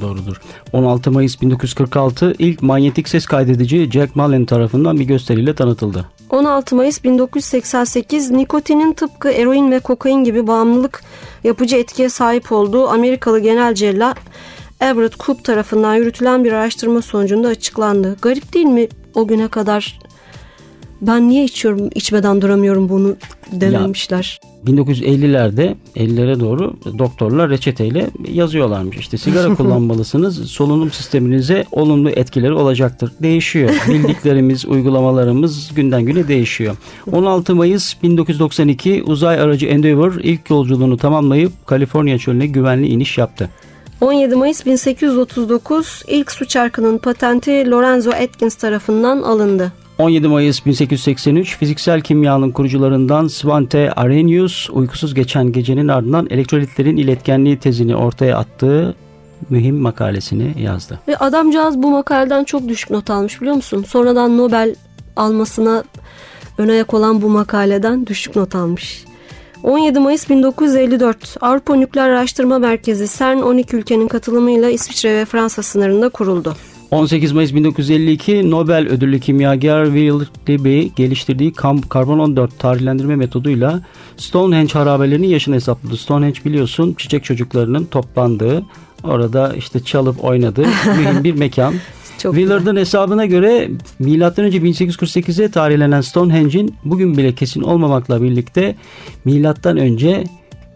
Doğrudur. 0.00 0.40
16 0.72 1.10
Mayıs 1.10 1.42
1946 1.42 2.34
ilk 2.38 2.62
manyetik 2.62 3.08
ses 3.08 3.26
kaydedici 3.26 3.90
Jack 3.90 4.16
Mullen 4.16 4.44
tarafından 4.44 4.98
bir 5.00 5.04
gösteriyle 5.04 5.54
tanıtıldı. 5.54 6.04
16 6.30 6.76
Mayıs 6.76 7.04
1988 7.04 8.30
nikotinin 8.30 8.92
tıpkı 8.92 9.30
eroin 9.30 9.70
ve 9.70 9.80
kokain 9.80 10.24
gibi 10.24 10.46
bağımlılık 10.46 11.02
yapıcı 11.44 11.76
etkiye 11.76 12.08
sahip 12.08 12.52
olduğu 12.52 12.88
Amerikalı 12.88 13.38
genel 13.40 13.74
cerrah 13.74 14.14
Everett 14.80 15.16
Koop 15.16 15.44
tarafından 15.44 15.94
yürütülen 15.94 16.44
bir 16.44 16.52
araştırma 16.52 17.02
sonucunda 17.02 17.48
açıklandı. 17.48 18.16
Garip 18.22 18.54
değil 18.54 18.66
mi 18.66 18.88
o 19.14 19.26
güne 19.26 19.48
kadar 19.48 19.98
ben 21.02 21.28
niye 21.28 21.44
içiyorum 21.44 21.90
içmeden 21.94 22.42
duramıyorum 22.42 22.88
bunu 22.88 23.16
dememişler. 23.52 24.40
1950'lerde 24.66 25.74
50'lere 25.96 26.40
doğru 26.40 26.76
doktorlar 26.98 27.50
reçeteyle 27.50 28.10
yazıyorlarmış. 28.32 28.96
İşte 28.96 29.18
sigara 29.18 29.54
kullanmalısınız. 29.54 30.50
Solunum 30.50 30.90
sisteminize 30.90 31.64
olumlu 31.72 32.10
etkileri 32.10 32.52
olacaktır. 32.52 33.12
Değişiyor. 33.22 33.70
Bildiklerimiz, 33.88 34.66
uygulamalarımız 34.66 35.74
günden 35.74 36.02
güne 36.02 36.28
değişiyor. 36.28 36.76
16 37.12 37.54
Mayıs 37.54 38.02
1992 38.02 39.02
uzay 39.02 39.40
aracı 39.40 39.66
Endeavour 39.66 40.20
ilk 40.22 40.50
yolculuğunu 40.50 40.96
tamamlayıp 40.96 41.66
Kaliforniya 41.66 42.18
çölüne 42.18 42.46
güvenli 42.46 42.86
iniş 42.88 43.18
yaptı. 43.18 43.50
17 44.00 44.36
Mayıs 44.36 44.66
1839 44.66 46.02
ilk 46.08 46.32
su 46.32 46.44
çarkının 46.44 46.98
patenti 46.98 47.70
Lorenzo 47.70 48.10
Atkins 48.10 48.54
tarafından 48.54 49.22
alındı. 49.22 49.72
17 49.98 50.28
Mayıs 50.28 50.66
1883 50.66 51.58
fiziksel 51.58 52.00
kimyanın 52.00 52.50
kurucularından 52.50 53.28
Svante 53.28 53.92
Arrhenius 53.92 54.70
uykusuz 54.70 55.14
geçen 55.14 55.52
gecenin 55.52 55.88
ardından 55.88 56.26
elektrolitlerin 56.30 56.96
iletkenliği 56.96 57.58
tezini 57.58 57.96
ortaya 57.96 58.36
attığı 58.36 58.94
mühim 59.50 59.76
makalesini 59.76 60.62
yazdı. 60.62 61.00
Ve 61.08 61.16
adamcağız 61.16 61.82
bu 61.82 61.90
makaleden 61.90 62.44
çok 62.44 62.68
düşük 62.68 62.90
not 62.90 63.10
almış 63.10 63.40
biliyor 63.40 63.56
musun? 63.56 63.84
Sonradan 63.88 64.38
Nobel 64.38 64.74
almasına 65.16 65.84
ön 66.58 66.68
ayak 66.68 66.94
olan 66.94 67.22
bu 67.22 67.28
makaleden 67.28 68.06
düşük 68.06 68.36
not 68.36 68.54
almış. 68.54 69.04
17 69.62 69.98
Mayıs 69.98 70.30
1954 70.30 71.36
Avrupa 71.40 71.76
Nükleer 71.76 72.08
Araştırma 72.08 72.58
Merkezi 72.58 73.18
CERN 73.18 73.42
12 73.42 73.76
ülkenin 73.76 74.08
katılımıyla 74.08 74.70
İsviçre 74.70 75.16
ve 75.16 75.24
Fransa 75.24 75.62
sınırında 75.62 76.08
kuruldu. 76.08 76.56
18 76.90 77.32
Mayıs 77.32 77.54
1952 77.54 78.50
Nobel 78.50 78.88
ödüllü 78.88 79.20
kimyager 79.20 79.84
Will 79.84 80.20
Libby 80.48 80.86
geliştirdiği 80.96 81.52
karbon 81.88 82.18
14 82.18 82.58
tarihlendirme 82.58 83.16
metoduyla 83.16 83.80
Stonehenge 84.16 84.72
harabelerinin 84.72 85.26
yaşını 85.26 85.54
hesapladı. 85.54 85.96
Stonehenge 85.96 86.44
biliyorsun 86.44 86.94
çiçek 86.98 87.24
çocuklarının 87.24 87.84
toplandığı, 87.84 88.64
orada 89.04 89.54
işte 89.54 89.80
çalıp 89.84 90.24
oynadığı 90.24 90.66
mühim 90.98 91.24
bir 91.24 91.34
mekan. 91.34 91.74
Çok 92.18 92.34
Willard'ın 92.34 92.76
hesabına 92.76 93.26
göre 93.26 93.70
M.Ö. 93.98 94.08
1848'e 94.08 95.50
tarihlenen 95.50 96.00
Stonehenge'in 96.00 96.74
bugün 96.84 97.16
bile 97.16 97.34
kesin 97.34 97.62
olmamakla 97.62 98.22
birlikte 98.22 98.76
milattan 99.24 99.76
önce 99.76 100.24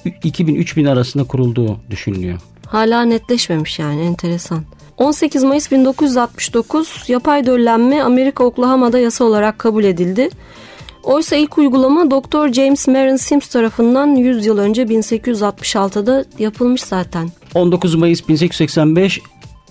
2000-3000 0.07 0.90
arasında 0.90 1.25
kurulduğu 1.25 1.77
düşünülüyor. 1.90 2.38
Hala 2.66 3.03
netleşmemiş 3.03 3.79
yani 3.79 4.01
enteresan. 4.01 4.64
18 4.98 5.44
Mayıs 5.44 5.70
1969 5.70 7.05
yapay 7.09 7.46
döllenme 7.46 8.02
Amerika 8.02 8.44
Oklahoma'da 8.44 8.98
yasa 8.98 9.24
olarak 9.24 9.59
kabul 9.59 9.85
edildi. 9.85 10.28
Oysa 11.02 11.37
ilk 11.37 11.59
uygulama 11.59 12.11
Dr. 12.11 12.52
James 12.52 12.88
Merrin 12.88 13.16
Sims 13.16 13.46
tarafından 13.46 14.07
100 14.07 14.46
yıl 14.46 14.59
önce 14.59 14.83
1866'da 14.83 16.24
yapılmış 16.38 16.83
zaten. 16.83 17.31
19 17.55 17.94
Mayıs 17.94 18.28
1885 18.28 19.20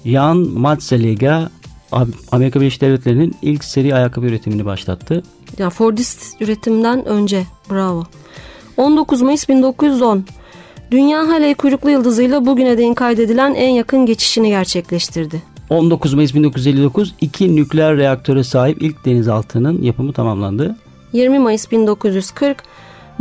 Jan 0.06 0.38
Matzeliga 0.38 1.50
Amerika 2.32 2.62
Birleşik 2.62 2.82
Devletleri'nin 2.82 3.36
ilk 3.42 3.64
seri 3.64 3.96
ayakkabı 3.96 4.26
üretimini 4.26 4.66
başlattı. 4.66 5.24
Ya 5.58 5.70
Fordist 5.70 6.42
üretimden 6.42 7.06
önce 7.06 7.44
bravo. 7.72 8.04
19 8.78 9.22
Mayıs 9.22 9.50
1910 9.50 10.26
Dünya 10.92 11.28
Halley 11.28 11.56
kuyruklu 11.56 11.90
yıldızıyla 11.90 12.46
bugüne 12.46 12.78
değin 12.78 12.94
kaydedilen 12.94 13.54
en 13.54 13.70
yakın 13.70 14.06
geçişini 14.06 14.50
gerçekleştirdi. 14.50 15.42
19 15.70 16.14
Mayıs 16.14 16.36
1959 16.36 17.16
iki 17.22 17.56
nükleer 17.56 17.98
reaktöre 17.98 18.44
sahip 18.44 18.82
ilk 18.82 19.06
denizaltının 19.06 19.82
yapımı 19.82 20.14
tamamlandı. 20.14 20.76
20 21.14 21.40
Mayıs 21.40 21.72
1940 21.72 22.64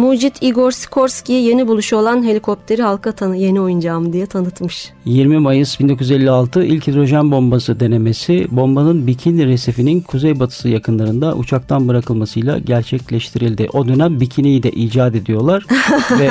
Mucit 0.00 0.42
Igor 0.42 0.70
Sikorsky 0.70 1.42
yeni 1.42 1.68
buluşu 1.68 1.96
olan 1.96 2.24
helikopteri 2.24 2.82
halka 2.82 3.12
tanı 3.12 3.36
yeni 3.36 3.60
oyuncağım 3.60 4.12
diye 4.12 4.26
tanıtmış. 4.26 4.90
20 5.04 5.38
Mayıs 5.38 5.80
1956 5.80 6.64
ilk 6.64 6.86
hidrojen 6.86 7.30
bombası 7.30 7.80
denemesi 7.80 8.46
bombanın 8.50 9.06
Bikini 9.06 9.46
resifinin 9.46 10.00
kuzeybatısı 10.00 10.68
yakınlarında 10.68 11.34
uçaktan 11.34 11.88
bırakılmasıyla 11.88 12.58
gerçekleştirildi. 12.58 13.68
O 13.72 13.88
dönem 13.88 14.20
bikiniyi 14.20 14.62
de 14.62 14.70
icat 14.70 15.14
ediyorlar 15.14 15.66
ve 16.20 16.30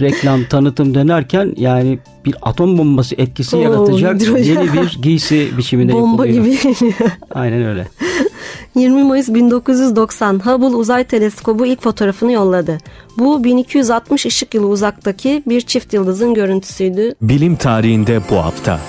reklam 0.00 0.44
tanıtım 0.44 0.94
dönerken 0.94 1.54
yani 1.56 1.98
bir 2.24 2.34
atom 2.42 2.78
bombası 2.78 3.14
etkisi 3.18 3.56
Oo, 3.56 3.60
yaratacak 3.60 4.20
hidrojen. 4.20 4.44
yeni 4.54 4.72
bir 4.72 4.98
giysi 5.02 5.48
biçiminde 5.58 5.92
Bomba 5.92 6.26
yapılıyor. 6.26 6.54
gibi. 6.54 6.94
Aynen 7.34 7.62
öyle. 7.62 7.88
20 8.76 9.04
Mayıs 9.04 9.28
1990 9.28 10.38
Hubble 10.38 10.76
Uzay 10.76 11.04
Teleskobu 11.04 11.66
ilk 11.66 11.82
fotoğrafını 11.82 12.32
yolladı. 12.32 12.78
Bu 13.18 13.44
1260 13.44 14.26
ışık 14.26 14.54
yılı 14.54 14.66
uzaktaki 14.66 15.42
bir 15.46 15.60
çift 15.60 15.92
yıldızın 15.92 16.34
görüntüsüydü. 16.34 17.14
Bilim 17.22 17.56
tarihinde 17.56 18.20
bu 18.30 18.36
hafta. 18.36 18.80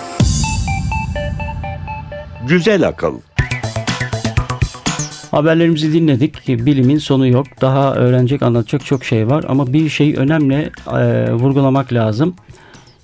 Güzel 2.47 2.87
akıl. 2.87 3.13
Haberlerimizi 5.31 5.93
dinledik. 5.93 6.47
Bilimin 6.47 6.97
sonu 6.97 7.27
yok. 7.27 7.47
Daha 7.61 7.95
öğrenecek, 7.95 8.41
anlatacak 8.41 8.85
çok 8.85 9.05
şey 9.05 9.27
var. 9.27 9.45
Ama 9.47 9.73
bir 9.73 9.89
şey 9.89 10.15
önemli 10.17 10.71
e, 10.87 11.31
vurgulamak 11.31 11.93
lazım. 11.93 12.35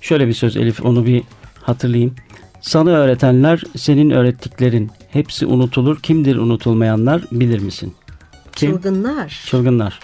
Şöyle 0.00 0.28
bir 0.28 0.32
söz 0.32 0.56
Elif 0.56 0.84
onu 0.84 1.06
bir 1.06 1.22
hatırlayayım. 1.62 2.14
Sana 2.64 2.90
öğretenler 2.90 3.62
senin 3.76 4.10
öğrettiklerin. 4.10 4.90
Hepsi 5.10 5.46
unutulur. 5.46 6.00
Kimdir 6.02 6.36
unutulmayanlar 6.36 7.22
bilir 7.32 7.58
misin? 7.58 7.94
Kim? 8.56 8.70
Çılgınlar. 8.70 9.42
Çılgınlar. 9.46 10.00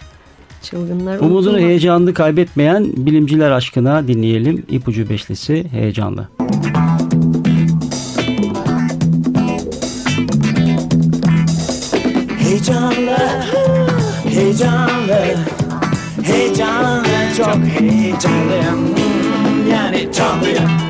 Çılgınlar. 0.63 1.19
Umudunu 1.19 1.37
unutulmaz. 1.37 1.61
heyecanını 1.61 2.15
kaybetmeyen 2.15 2.93
bilimciler 2.97 3.51
aşkına 3.51 4.09
dinleyelim. 4.09 4.67
İpucu 4.69 5.09
beşlisi 5.09 5.69
heyecanlı. 5.71 6.29
Heyecanlı, 12.39 13.17
heyecanlı, 14.25 15.37
heyecanlı, 16.23 17.07
çok 17.37 17.57
heyecanlıyım. 17.57 18.97
Yani 19.73 20.09
canlıyım. 20.13 20.90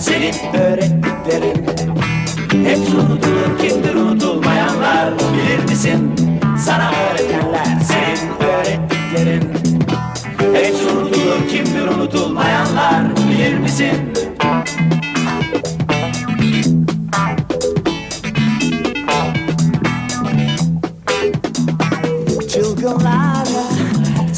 Senin 0.00 0.34
öğrettiklerin. 0.54 1.66
Hepsi 2.64 2.96
unutulur, 2.96 3.58
kimdir 3.58 3.94
unutulmayanlar 3.94 5.14
bilir 5.18 5.64
misin? 5.64 6.14
Sana 6.58 6.90
öğretenler, 6.90 7.80
senin 7.84 8.48
öğrettiklerin. 8.50 9.42
Hepsi 10.54 10.86
unutulur, 10.86 11.48
kimdir 11.48 11.88
unutulmayanlar 11.88 13.02
bilir 13.16 13.58
misin? 13.58 14.12
Çılgınlar, 22.52 23.46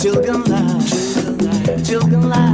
çılgınlar, 0.03 0.83
çılgınlar, 1.14 1.85
çılgınlar, 1.85 2.52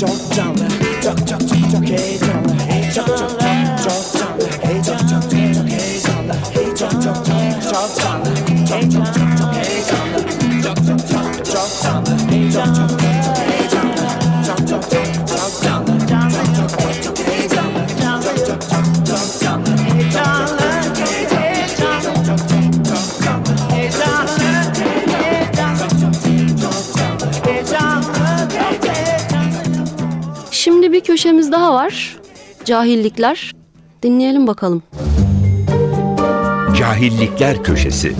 çok 0.00 0.08
çok 0.08 0.18
çok 0.18 0.34
canlı 0.36 0.68
Çok 1.04 1.18
çok 1.28 1.40
çok 1.40 1.70
çok 1.72 1.88
heyecanlı 1.88 2.56
Çok 2.94 3.18
çok 3.18 3.37
köşemiz 31.18 31.52
daha 31.52 31.74
var. 31.74 32.16
Cahillikler. 32.64 33.52
Dinleyelim 34.02 34.46
bakalım. 34.46 34.82
Cahillikler 36.78 37.62
Köşesi 37.62 38.12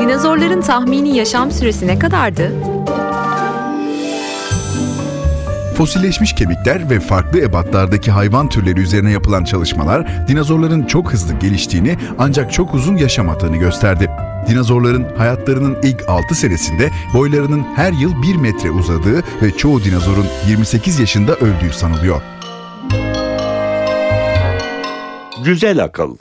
Dinozorların 0.00 0.60
tahmini 0.60 1.16
yaşam 1.16 1.50
süresi 1.50 1.86
ne 1.86 1.98
kadardı? 1.98 2.52
Fosilleşmiş 5.76 6.34
kemikler 6.34 6.90
ve 6.90 7.00
farklı 7.00 7.40
ebatlardaki 7.40 8.10
hayvan 8.10 8.48
türleri 8.48 8.80
üzerine 8.80 9.10
yapılan 9.10 9.44
çalışmalar 9.44 10.28
dinozorların 10.28 10.86
çok 10.86 11.12
hızlı 11.12 11.38
geliştiğini 11.38 11.96
ancak 12.18 12.52
çok 12.52 12.74
uzun 12.74 12.96
yaşamadığını 12.96 13.56
gösterdi. 13.56 14.10
Dinozorların 14.48 15.16
hayatlarının 15.16 15.76
ilk 15.82 16.08
6 16.08 16.34
senesinde 16.34 16.90
boylarının 17.14 17.62
her 17.76 17.92
yıl 17.92 18.22
1 18.22 18.36
metre 18.36 18.70
uzadığı 18.70 19.22
ve 19.42 19.56
çoğu 19.56 19.84
dinozorun 19.84 20.26
28 20.48 21.00
yaşında 21.00 21.34
öldüğü 21.34 21.72
sanılıyor. 21.72 22.22
Güzel 25.44 25.84
akıl 25.84 26.16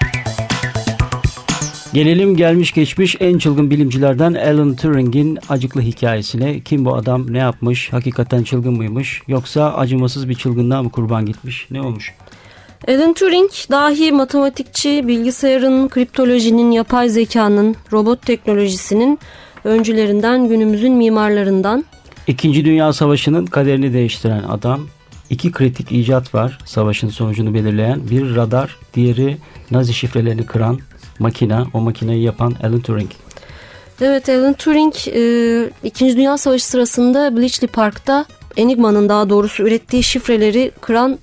Gelelim 1.94 2.38
gelmiş 2.38 2.72
geçmiş 2.72 3.16
en 3.20 3.38
çılgın 3.38 3.72
bilimcilerden 3.72 4.34
Alan 4.34 4.76
Turing'in 4.76 5.40
acıklı 5.50 5.82
hikayesine. 5.82 6.60
Kim 6.60 6.86
bu 6.86 6.96
adam, 6.96 7.34
ne 7.34 7.38
yapmış, 7.38 7.94
hakikaten 7.94 8.44
çılgın 8.44 8.74
mıymış 8.74 9.22
yoksa 9.28 9.74
acımasız 9.74 10.30
bir 10.30 10.36
çılgınlığa 10.36 10.84
mı 10.84 10.90
kurban 10.90 11.26
gitmiş, 11.26 11.68
ne 11.72 11.82
olmuş? 11.82 12.14
Alan 12.86 13.14
Turing 13.14 13.52
dahi 13.72 14.12
matematikçi, 14.12 15.08
bilgisayarın, 15.08 15.88
kriptolojinin, 15.88 16.72
yapay 16.72 17.10
zekanın, 17.10 17.76
robot 17.92 18.22
teknolojisinin 18.22 19.20
öncülerinden, 19.64 20.48
günümüzün 20.48 20.94
mimarlarından. 20.94 21.86
İkinci 22.28 22.66
Dünya 22.66 22.94
Savaşı'nın 22.94 23.46
kaderini 23.46 23.94
değiştiren 23.94 24.44
adam. 24.44 24.88
İki 25.30 25.52
kritik 25.52 25.92
icat 25.92 26.36
var 26.36 26.58
savaşın 26.66 27.10
sonucunu 27.10 27.54
belirleyen. 27.54 28.10
Bir 28.10 28.36
radar, 28.36 28.78
diğeri 28.94 29.38
Nazi 29.72 29.94
şifrelerini 29.94 30.46
kıran 30.46 30.80
makina. 31.20 31.68
O 31.74 31.82
makineyi 31.82 32.24
yapan 32.24 32.56
Alan 32.64 32.80
Turing. 32.80 33.12
Evet 34.02 34.30
Alan 34.30 34.54
Turing 34.54 34.94
e, 35.08 35.70
İkinci 35.84 36.18
Dünya 36.18 36.38
Savaşı 36.38 36.68
sırasında 36.68 37.38
Bletchley 37.38 37.68
Park'ta 37.68 38.26
Enigma'nın 38.58 39.10
daha 39.10 39.30
doğrusu 39.30 39.64
ürettiği 39.64 40.04
şifreleri 40.04 40.72
kıran 40.82 41.20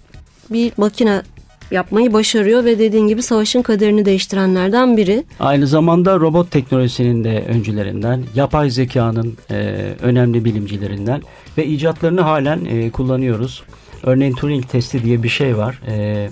bir 0.51 0.73
makine 0.77 1.23
yapmayı 1.71 2.13
başarıyor 2.13 2.65
ve 2.65 2.79
dediğin 2.79 3.09
gibi 3.09 3.23
savaşın 3.23 3.63
kaderini 3.63 4.05
değiştirenlerden 4.05 4.97
biri. 4.97 5.25
Aynı 5.41 5.67
zamanda 5.67 6.21
robot 6.21 6.51
teknolojisinin 6.51 7.25
de 7.25 7.45
öncülerinden, 7.49 8.25
yapay 8.35 8.71
zekanın 8.71 9.37
e, 9.51 9.55
önemli 10.03 10.45
bilimcilerinden 10.45 11.23
ve 11.59 11.67
icatlarını 11.67 12.21
halen 12.21 12.65
e, 12.65 12.91
kullanıyoruz. 12.91 13.63
Örneğin 14.03 14.35
Turing 14.35 14.69
testi 14.69 15.03
diye 15.05 15.23
bir 15.23 15.29
şey 15.29 15.57
var. 15.57 15.81
E, 15.89 16.29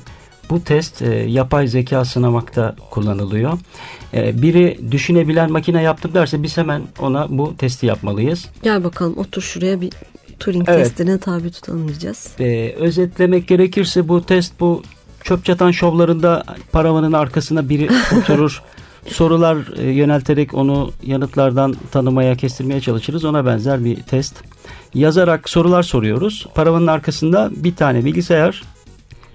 bu 0.50 0.64
test 0.64 1.02
e, 1.02 1.14
yapay 1.14 1.68
zeka 1.68 2.04
sınamakta 2.04 2.76
kullanılıyor. 2.90 3.58
E, 4.14 4.42
biri 4.42 4.78
düşünebilen 4.90 5.52
makine 5.52 5.82
yaptım 5.82 6.14
derse 6.14 6.42
biz 6.42 6.56
hemen 6.56 6.82
ona 7.00 7.26
bu 7.30 7.56
testi 7.56 7.86
yapmalıyız. 7.86 8.48
Gel 8.62 8.84
bakalım 8.84 9.18
otur 9.18 9.42
şuraya 9.42 9.80
bir 9.80 9.90
Turing 10.38 10.68
Evet. 10.68 10.84
testine 10.84 11.18
tabi 11.18 11.50
tutalım 11.50 11.88
diyeceğiz. 11.88 12.28
E, 12.40 12.74
özetlemek 12.78 13.48
gerekirse 13.48 14.08
bu 14.08 14.22
test 14.26 14.60
bu 14.60 14.82
çöp 15.24 15.44
çatan 15.44 15.70
şovlarında 15.70 16.44
paravanın 16.72 17.12
arkasına 17.12 17.68
biri 17.68 17.88
oturur. 18.18 18.62
Sorular 19.06 19.78
e, 19.78 19.90
yönelterek 19.90 20.54
onu 20.54 20.90
yanıtlardan 21.02 21.76
tanımaya, 21.92 22.36
kestirmeye 22.36 22.80
çalışırız. 22.80 23.24
Ona 23.24 23.46
benzer 23.46 23.84
bir 23.84 24.02
test. 24.02 24.44
Yazarak 24.94 25.48
sorular 25.48 25.82
soruyoruz. 25.82 26.46
Paravanın 26.54 26.86
arkasında 26.86 27.50
bir 27.56 27.76
tane 27.76 28.04
bilgisayar, 28.04 28.62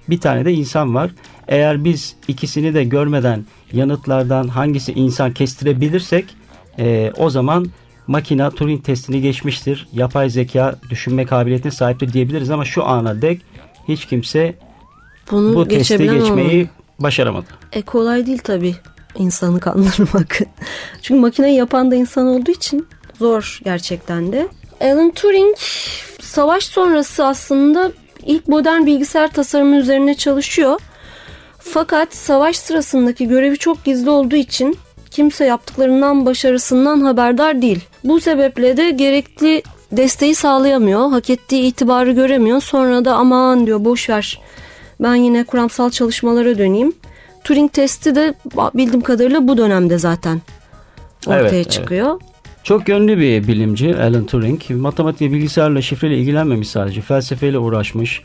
bir 0.10 0.20
tane 0.20 0.46
de 0.46 0.54
insan 0.54 0.96
var. 0.96 1.12
Eğer 1.48 1.84
biz 1.84 2.16
ikisini 2.28 2.74
de 2.74 2.84
görmeden 2.84 3.46
yanıtlardan 3.74 4.48
hangisi 4.48 4.94
insan 4.94 5.34
kestirebilirsek 5.34 6.26
e, 6.80 7.12
o 7.18 7.30
zaman 7.30 7.68
makina 8.08 8.52
Turing 8.52 8.84
testini 8.84 9.22
geçmiştir. 9.22 9.88
Yapay 9.94 10.30
zeka 10.30 10.76
düşünme 10.90 11.26
kabiliyetine 11.26 11.72
sahiptir 11.72 12.14
diyebiliriz 12.14 12.52
ama 12.52 12.66
şu 12.66 12.86
ana 12.86 13.22
dek 13.22 13.42
hiç 13.88 14.06
kimse 14.06 14.56
Bunu 15.32 15.56
bu 15.56 15.68
testi 15.68 15.98
geçmeyi 15.98 16.22
olmadı. 16.22 16.70
başaramadı. 17.00 17.46
E 17.74 17.82
kolay 17.82 18.26
değil 18.26 18.38
tabi. 18.38 18.76
insanı 19.18 19.60
kandırmak. 19.60 20.40
Çünkü 21.02 21.22
makineyi 21.22 21.58
yapan 21.58 21.92
da 21.92 21.96
insan 21.96 22.28
olduğu 22.28 22.52
için 22.52 22.88
zor 23.20 23.60
gerçekten 23.64 24.32
de. 24.32 24.48
Alan 24.82 25.12
Turing 25.12 25.56
savaş 26.22 26.64
sonrası 26.64 27.26
aslında 27.26 27.92
ilk 28.26 28.48
modern 28.48 28.86
bilgisayar 28.86 29.32
tasarımı 29.32 29.76
üzerine 29.76 30.14
çalışıyor. 30.16 30.80
Fakat 31.60 32.16
savaş 32.16 32.58
sırasındaki 32.58 33.28
görevi 33.28 33.58
çok 33.58 33.86
gizli 33.86 34.10
olduğu 34.10 34.36
için 34.36 34.78
kimse 35.12 35.46
yaptıklarından 35.46 36.26
başarısından 36.26 37.02
haberdar 37.02 37.62
değil. 37.62 37.80
Bu 38.04 38.20
sebeple 38.20 38.78
de 38.78 38.92
gerekli 38.92 39.64
desteği 39.92 40.36
sağlayamıyor. 40.36 41.10
Hak 41.10 41.30
ettiği 41.30 41.64
itibarı 41.64 42.12
göremiyor. 42.12 42.62
Sonra 42.62 43.06
da 43.06 43.14
aman 43.16 43.66
diyor 43.68 43.86
boş 43.86 44.10
ver. 44.10 44.42
Ben 45.00 45.16
yine 45.16 45.44
kuramsal 45.44 45.90
çalışmalara 45.90 46.58
döneyim. 46.58 46.94
Turing 47.44 47.74
testi 47.74 48.16
de 48.16 48.34
bildiğim 48.74 49.02
kadarıyla 49.02 49.48
bu 49.48 49.58
dönemde 49.58 49.98
zaten 49.98 50.42
ortaya 51.28 51.50
Evet, 51.50 51.72
çıkıyor. 51.72 52.22
Çok 52.64 52.90
yönlü 52.90 53.18
bir 53.18 53.48
bilimci 53.48 53.98
Alan 53.98 54.26
Turing. 54.26 54.70
Matematik 54.70 55.32
bilgisayarla 55.32 55.82
şifreyle 55.82 56.18
ilgilenmemiş 56.18 56.68
sadece. 56.68 57.02
Felsefeyle 57.02 57.58
uğraşmış. 57.58 58.22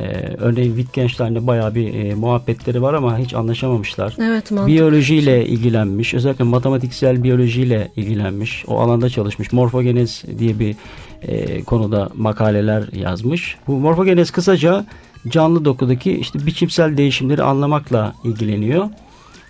Ee, 0.00 0.04
örneğin 0.38 0.76
Wittgenstein'le 0.76 1.46
bayağı 1.46 1.74
bir 1.74 1.94
e, 1.94 2.14
muhabbetleri 2.14 2.82
var 2.82 2.94
ama 2.94 3.18
hiç 3.18 3.34
anlaşamamışlar. 3.34 4.14
Evet 4.18 4.50
mantıklı. 4.50 4.66
Biyolojiyle 4.66 5.46
ilgilenmiş. 5.46 6.14
Özellikle 6.14 6.44
matematiksel 6.44 7.22
biyolojiyle 7.22 7.90
ilgilenmiş. 7.96 8.64
O 8.68 8.80
alanda 8.80 9.08
çalışmış. 9.10 9.52
Morfogenez 9.52 10.22
diye 10.38 10.58
bir 10.58 10.76
e, 11.22 11.62
konuda 11.62 12.08
makaleler 12.14 12.84
yazmış. 12.92 13.56
Bu 13.66 13.72
morfogenez 13.72 14.30
kısaca 14.30 14.86
canlı 15.28 15.64
dokudaki 15.64 16.12
işte 16.12 16.46
biçimsel 16.46 16.96
değişimleri 16.96 17.42
anlamakla 17.42 18.14
ilgileniyor. 18.24 18.88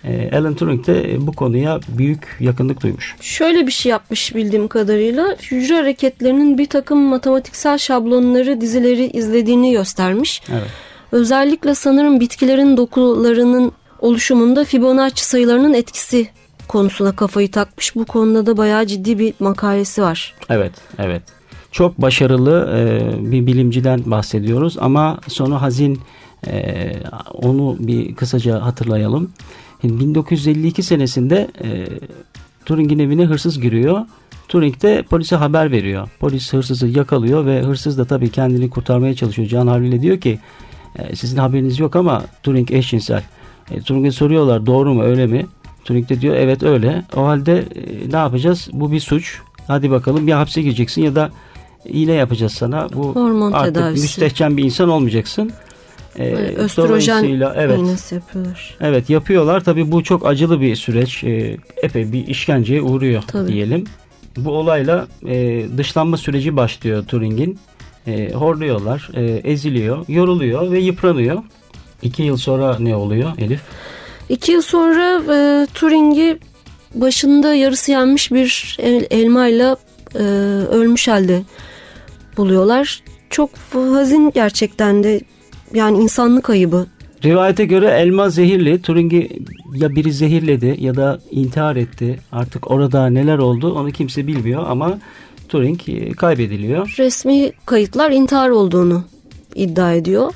E, 0.03 0.37
Alan 0.37 0.55
Turing 0.55 0.87
de 0.87 1.13
e, 1.13 1.27
bu 1.27 1.31
konuya 1.31 1.79
büyük 1.87 2.37
yakınlık 2.39 2.81
duymuş. 2.81 3.15
Şöyle 3.21 3.67
bir 3.67 3.71
şey 3.71 3.89
yapmış 3.89 4.35
bildiğim 4.35 4.67
kadarıyla. 4.67 5.35
Hücre 5.51 5.75
hareketlerinin 5.75 6.57
bir 6.57 6.65
takım 6.65 6.99
matematiksel 6.99 7.77
şablonları, 7.77 8.61
dizileri 8.61 9.05
izlediğini 9.05 9.71
göstermiş. 9.71 10.41
Evet. 10.51 10.67
Özellikle 11.11 11.75
sanırım 11.75 12.19
bitkilerin 12.19 12.77
dokularının 12.77 13.71
oluşumunda 13.99 14.65
Fibonacci 14.65 15.25
sayılarının 15.25 15.73
etkisi 15.73 16.27
konusuna 16.67 17.15
kafayı 17.15 17.51
takmış. 17.51 17.95
Bu 17.95 18.05
konuda 18.05 18.45
da 18.45 18.57
bayağı 18.57 18.85
ciddi 18.85 19.19
bir 19.19 19.33
makalesi 19.39 20.01
var. 20.01 20.35
Evet, 20.49 20.71
evet. 20.97 21.36
Çok 21.71 22.01
başarılı 22.01 22.69
e, 22.77 23.31
bir 23.31 23.47
bilimciden 23.47 24.01
bahsediyoruz 24.05 24.77
ama 24.79 25.19
sonu 25.27 25.61
hazin 25.61 25.99
e, 26.47 26.93
onu 27.33 27.75
bir 27.79 28.15
kısaca 28.15 28.65
hatırlayalım. 28.65 29.31
1952 29.83 30.83
senesinde 30.83 31.51
e, 31.63 31.87
Turing'in 32.65 32.99
evine 32.99 33.25
hırsız 33.25 33.61
giriyor. 33.61 34.05
Turing 34.47 34.81
de 34.81 35.03
polise 35.09 35.35
haber 35.35 35.71
veriyor. 35.71 36.09
Polis 36.19 36.53
hırsızı 36.53 36.87
yakalıyor 36.87 37.45
ve 37.45 37.61
hırsız 37.61 37.97
da 37.97 38.05
tabii 38.05 38.31
kendini 38.31 38.69
kurtarmaya 38.69 39.15
çalışıyor. 39.15 39.47
Can 39.47 39.67
havliyle 39.67 40.01
diyor 40.01 40.19
ki 40.19 40.39
e, 40.99 41.15
sizin 41.15 41.37
haberiniz 41.37 41.79
yok 41.79 41.95
ama 41.95 42.23
Turing 42.43 42.71
eşcinsel. 42.71 43.23
E, 43.71 43.81
Turing'e 43.81 44.11
soruyorlar 44.11 44.65
doğru 44.65 44.93
mu 44.93 45.03
öyle 45.03 45.27
mi? 45.27 45.45
Turing 45.83 46.09
de 46.09 46.21
diyor 46.21 46.35
evet 46.35 46.63
öyle. 46.63 47.03
O 47.15 47.25
halde 47.25 47.57
e, 47.57 48.11
ne 48.11 48.17
yapacağız? 48.17 48.69
Bu 48.73 48.91
bir 48.91 48.99
suç. 48.99 49.41
Hadi 49.67 49.91
bakalım 49.91 50.27
ya 50.27 50.39
hapse 50.39 50.61
gireceksin 50.61 51.01
ya 51.01 51.15
da 51.15 51.31
iğne 51.87 52.13
yapacağız 52.13 52.53
sana. 52.53 52.89
Bu 52.93 53.15
Hormon 53.15 53.51
artık 53.51 53.75
tedavisi. 53.75 54.01
müstehcen 54.01 54.57
bir 54.57 54.63
insan 54.63 54.89
olmayacaksın. 54.89 55.51
E, 56.19 56.33
Östrojen 56.33 57.23
evet. 57.55 57.79
iğnesi 57.79 58.15
yapıyorlar. 58.15 58.77
Evet 58.81 59.09
yapıyorlar. 59.09 59.63
Tabii 59.63 59.91
bu 59.91 60.03
çok 60.03 60.27
acılı 60.27 60.61
bir 60.61 60.75
süreç. 60.75 61.23
E, 61.23 61.57
epey 61.83 62.11
bir 62.11 62.27
işkenceye 62.27 62.81
uğruyor 62.81 63.23
Tabii. 63.27 63.47
diyelim. 63.47 63.83
Bu 64.37 64.51
olayla 64.51 65.07
e, 65.27 65.65
dışlanma 65.77 66.17
süreci 66.17 66.55
başlıyor 66.55 67.05
Turing'in. 67.05 67.59
E, 68.07 68.33
horluyorlar, 68.33 69.09
e, 69.13 69.23
eziliyor, 69.23 70.05
yoruluyor 70.07 70.71
ve 70.71 70.79
yıpranıyor. 70.79 71.43
İki 72.01 72.23
yıl 72.23 72.37
sonra 72.37 72.77
ne 72.79 72.95
oluyor 72.95 73.31
Elif? 73.37 73.61
İki 74.29 74.51
yıl 74.51 74.61
sonra 74.61 75.21
e, 75.33 75.67
Turing'i 75.73 76.37
başında 76.95 77.53
yarısı 77.53 77.91
yenmiş 77.91 78.31
bir 78.31 78.77
el, 78.79 79.05
elmayla 79.11 79.77
e, 80.15 80.23
ölmüş 80.71 81.07
halde 81.07 81.41
buluyorlar. 82.37 83.03
Çok 83.29 83.49
hazin 83.71 84.31
gerçekten 84.31 85.03
de 85.03 85.21
yani 85.73 85.97
insanlık 85.97 86.49
ayıbı. 86.49 86.87
Rivayete 87.23 87.65
göre 87.65 87.87
elma 87.87 88.29
zehirli. 88.29 88.81
Turing'i 88.81 89.29
ya 89.75 89.95
biri 89.95 90.13
zehirledi 90.13 90.75
ya 90.79 90.95
da 90.95 91.19
intihar 91.31 91.75
etti. 91.75 92.19
Artık 92.31 92.71
orada 92.71 93.07
neler 93.07 93.37
oldu 93.37 93.73
onu 93.73 93.91
kimse 93.91 94.27
bilmiyor 94.27 94.63
ama 94.67 94.99
Turing 95.49 95.89
e, 95.89 96.11
kaybediliyor. 96.11 96.95
Resmi 96.97 97.51
kayıtlar 97.65 98.11
intihar 98.11 98.49
olduğunu 98.49 99.03
iddia 99.55 99.93
ediyor. 99.93 100.33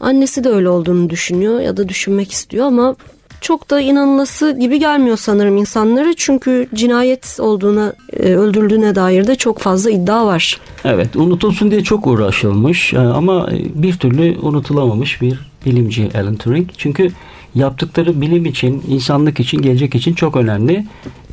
Annesi 0.00 0.44
de 0.44 0.48
öyle 0.48 0.68
olduğunu 0.68 1.10
düşünüyor 1.10 1.60
ya 1.60 1.76
da 1.76 1.88
düşünmek 1.88 2.32
istiyor 2.32 2.66
ama 2.66 2.96
çok 3.44 3.70
da 3.70 3.80
inanılası 3.80 4.56
gibi 4.60 4.78
gelmiyor 4.78 5.16
sanırım 5.16 5.56
insanlara. 5.56 6.14
Çünkü 6.16 6.68
cinayet 6.74 7.36
olduğuna, 7.40 7.92
e, 8.12 8.34
öldürüldüğüne 8.34 8.94
dair 8.94 9.26
de 9.26 9.34
çok 9.34 9.58
fazla 9.58 9.90
iddia 9.90 10.26
var. 10.26 10.60
Evet 10.84 11.16
unutulsun 11.16 11.70
diye 11.70 11.82
çok 11.82 12.06
uğraşılmış 12.06 12.94
e, 12.94 12.98
ama 12.98 13.48
bir 13.74 13.96
türlü 13.96 14.38
unutulamamış 14.38 15.22
bir 15.22 15.38
bilimci 15.66 16.10
Alan 16.14 16.36
Turing. 16.36 16.68
Çünkü 16.76 17.08
yaptıkları 17.54 18.20
bilim 18.20 18.46
için, 18.46 18.82
insanlık 18.88 19.40
için, 19.40 19.62
gelecek 19.62 19.94
için 19.94 20.14
çok 20.14 20.36
önemli. 20.36 20.86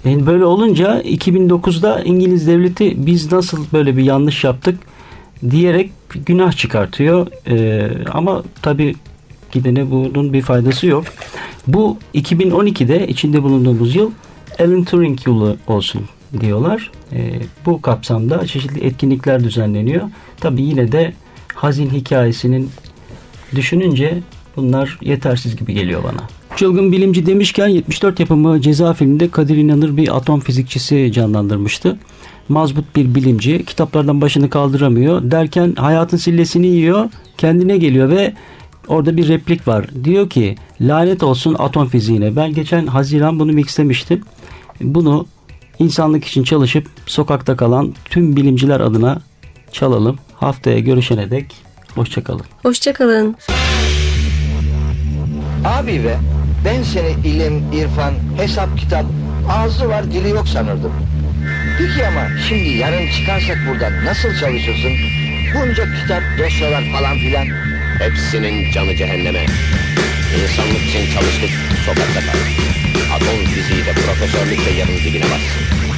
Yani 0.06 0.26
böyle 0.26 0.46
olunca 0.46 1.02
2009'da 1.02 2.02
İngiliz 2.02 2.48
devleti 2.48 3.06
biz 3.06 3.32
nasıl 3.32 3.66
böyle 3.74 3.98
bir 3.98 4.04
yanlış 4.04 4.44
yaptık 4.44 4.80
diyerek 5.50 5.92
günah 6.26 6.52
çıkartıyor. 6.52 7.28
E, 7.48 7.88
ama 8.12 8.44
tabii 8.62 8.96
gidene 9.52 9.92
bunun 9.92 10.34
bir 10.34 10.42
faydası 10.42 10.88
yok. 10.88 11.06
Bu 11.68 11.98
2012'de 12.16 13.08
içinde 13.08 13.44
bulunduğumuz 13.44 13.96
yıl 13.96 14.12
Alan 14.60 14.84
Turing 14.84 15.28
yılı 15.28 15.58
olsun 15.68 16.02
diyorlar. 16.40 16.92
E, 17.14 17.34
bu 17.66 17.82
kapsamda 17.82 18.48
çeşitli 18.48 18.86
etkinlikler 18.86 19.44
düzenleniyor. 19.44 20.10
Tabii 20.40 20.62
yine 20.62 20.92
de 20.92 21.14
hazin 21.56 21.90
hikayesinin 21.90 22.70
düşününce 23.56 24.20
bunlar 24.56 24.98
yetersiz 25.02 25.56
gibi 25.56 25.74
geliyor 25.74 26.04
bana. 26.04 26.28
Çılgın 26.56 26.92
bilimci 26.92 27.26
demişken 27.26 27.68
74 27.68 28.20
yapımı 28.20 28.62
ceza 28.62 28.94
filminde 28.94 29.30
Kadir 29.30 29.58
İnanır 29.58 29.98
bir 29.98 30.18
atom 30.18 30.40
fizikçisi 30.40 31.12
canlandırmıştı. 31.14 31.98
Mazbut 32.50 32.96
bir 32.96 33.16
bilimci 33.16 33.66
kitaplardan 33.66 34.22
başını 34.22 34.50
kaldıramıyor 34.50 35.32
derken 35.32 35.76
hayatın 35.76 36.18
sillesini 36.18 36.68
yiyor 36.68 37.10
kendine 37.38 37.78
geliyor 37.78 38.10
ve 38.10 38.34
orada 38.88 39.18
bir 39.18 39.28
replik 39.28 39.68
var. 39.68 39.86
Diyor 40.04 40.30
ki 40.30 40.56
lanet 40.82 41.24
olsun 41.24 41.56
atom 41.60 41.88
fiziğine. 41.88 42.36
Ben 42.36 42.54
geçen 42.54 42.88
Haziran 42.88 43.40
bunu 43.40 43.54
mixlemiştim. 43.54 44.22
Bunu 44.82 45.26
insanlık 45.80 46.26
için 46.26 46.44
çalışıp 46.44 46.88
sokakta 47.06 47.56
kalan 47.56 47.94
tüm 48.06 48.36
bilimciler 48.36 48.80
adına 48.80 49.22
çalalım. 49.72 50.18
Haftaya 50.36 50.80
görüşene 50.80 51.32
dek 51.32 51.56
hoşçakalın. 51.96 52.46
Hoşçakalın. 52.64 53.36
Abi 55.66 56.04
be 56.04 56.18
ben 56.66 56.84
seni 56.84 57.28
ilim, 57.28 57.64
irfan, 57.74 58.14
hesap, 58.38 58.78
kitap 58.78 59.06
ağzı 59.50 59.90
var 59.90 60.12
dili 60.12 60.30
yok 60.30 60.48
sanırdım. 60.48 60.92
Peki 61.78 62.08
ama 62.08 62.28
şimdi 62.50 62.70
yarın 62.70 63.12
çıkarsak 63.12 63.58
buradan 63.70 64.06
nasıl 64.06 64.30
çalışırsın? 64.40 64.92
Bunca 65.56 65.86
kitap, 66.02 66.24
dosyalar 66.40 66.84
falan 66.84 67.18
filan. 67.18 67.48
Hepsinin 68.02 68.72
canı 68.72 68.96
cehenneme. 68.96 69.46
İnsanlık 70.44 70.84
için 70.90 71.14
çalıştık, 71.14 71.50
sokakta 71.86 72.20
kaldık. 72.20 72.48
Atom 73.14 73.46
fiziği 73.46 73.86
de 73.86 73.94
profesörlük 73.94 74.66
de 74.66 74.72
yarın 74.72 74.98
dibine 74.98 75.24
bassın. 75.24 75.91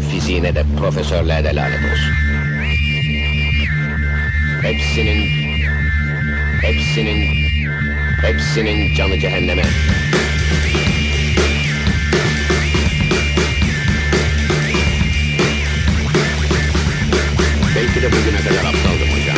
Fiziğine 0.00 0.54
de 0.54 0.64
profesörlüğe 0.78 1.44
de 1.44 1.54
lanet 1.54 1.80
olsun. 1.92 2.14
Hepsinin, 4.62 5.28
hepsinin, 6.62 7.28
hepsinin 8.22 8.94
canı 8.94 9.18
cehenneme. 9.18 9.62
Belki 17.76 18.02
de 18.02 18.12
bugüne 18.12 18.40
kadar 18.40 18.64
aptaldım 18.64 19.08
hocam. 19.08 19.36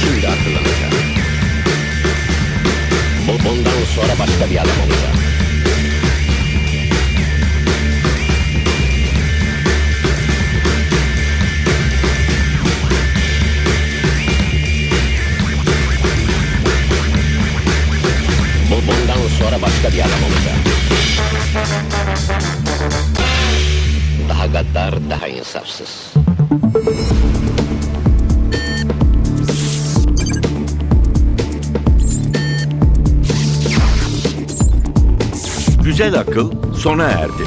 Şimdi 0.00 0.28
akıllanacağım. 0.28 0.94
Bu 3.28 3.48
bundan 3.48 3.84
sonra 3.94 4.18
başka 4.18 4.50
bir 4.50 4.56
adam 4.56 4.80
olacağım. 4.86 5.25
Sonra 19.38 19.62
başka 19.62 19.92
bir 19.92 20.00
adam 20.00 20.22
olacağım. 20.28 20.62
Daha 24.28 24.46
gaddar, 24.46 24.94
daha 25.10 25.28
insafsız. 25.28 26.14
Güzel 35.82 36.18
akıl 36.18 36.74
sona 36.74 37.04
erdi. 37.04 37.42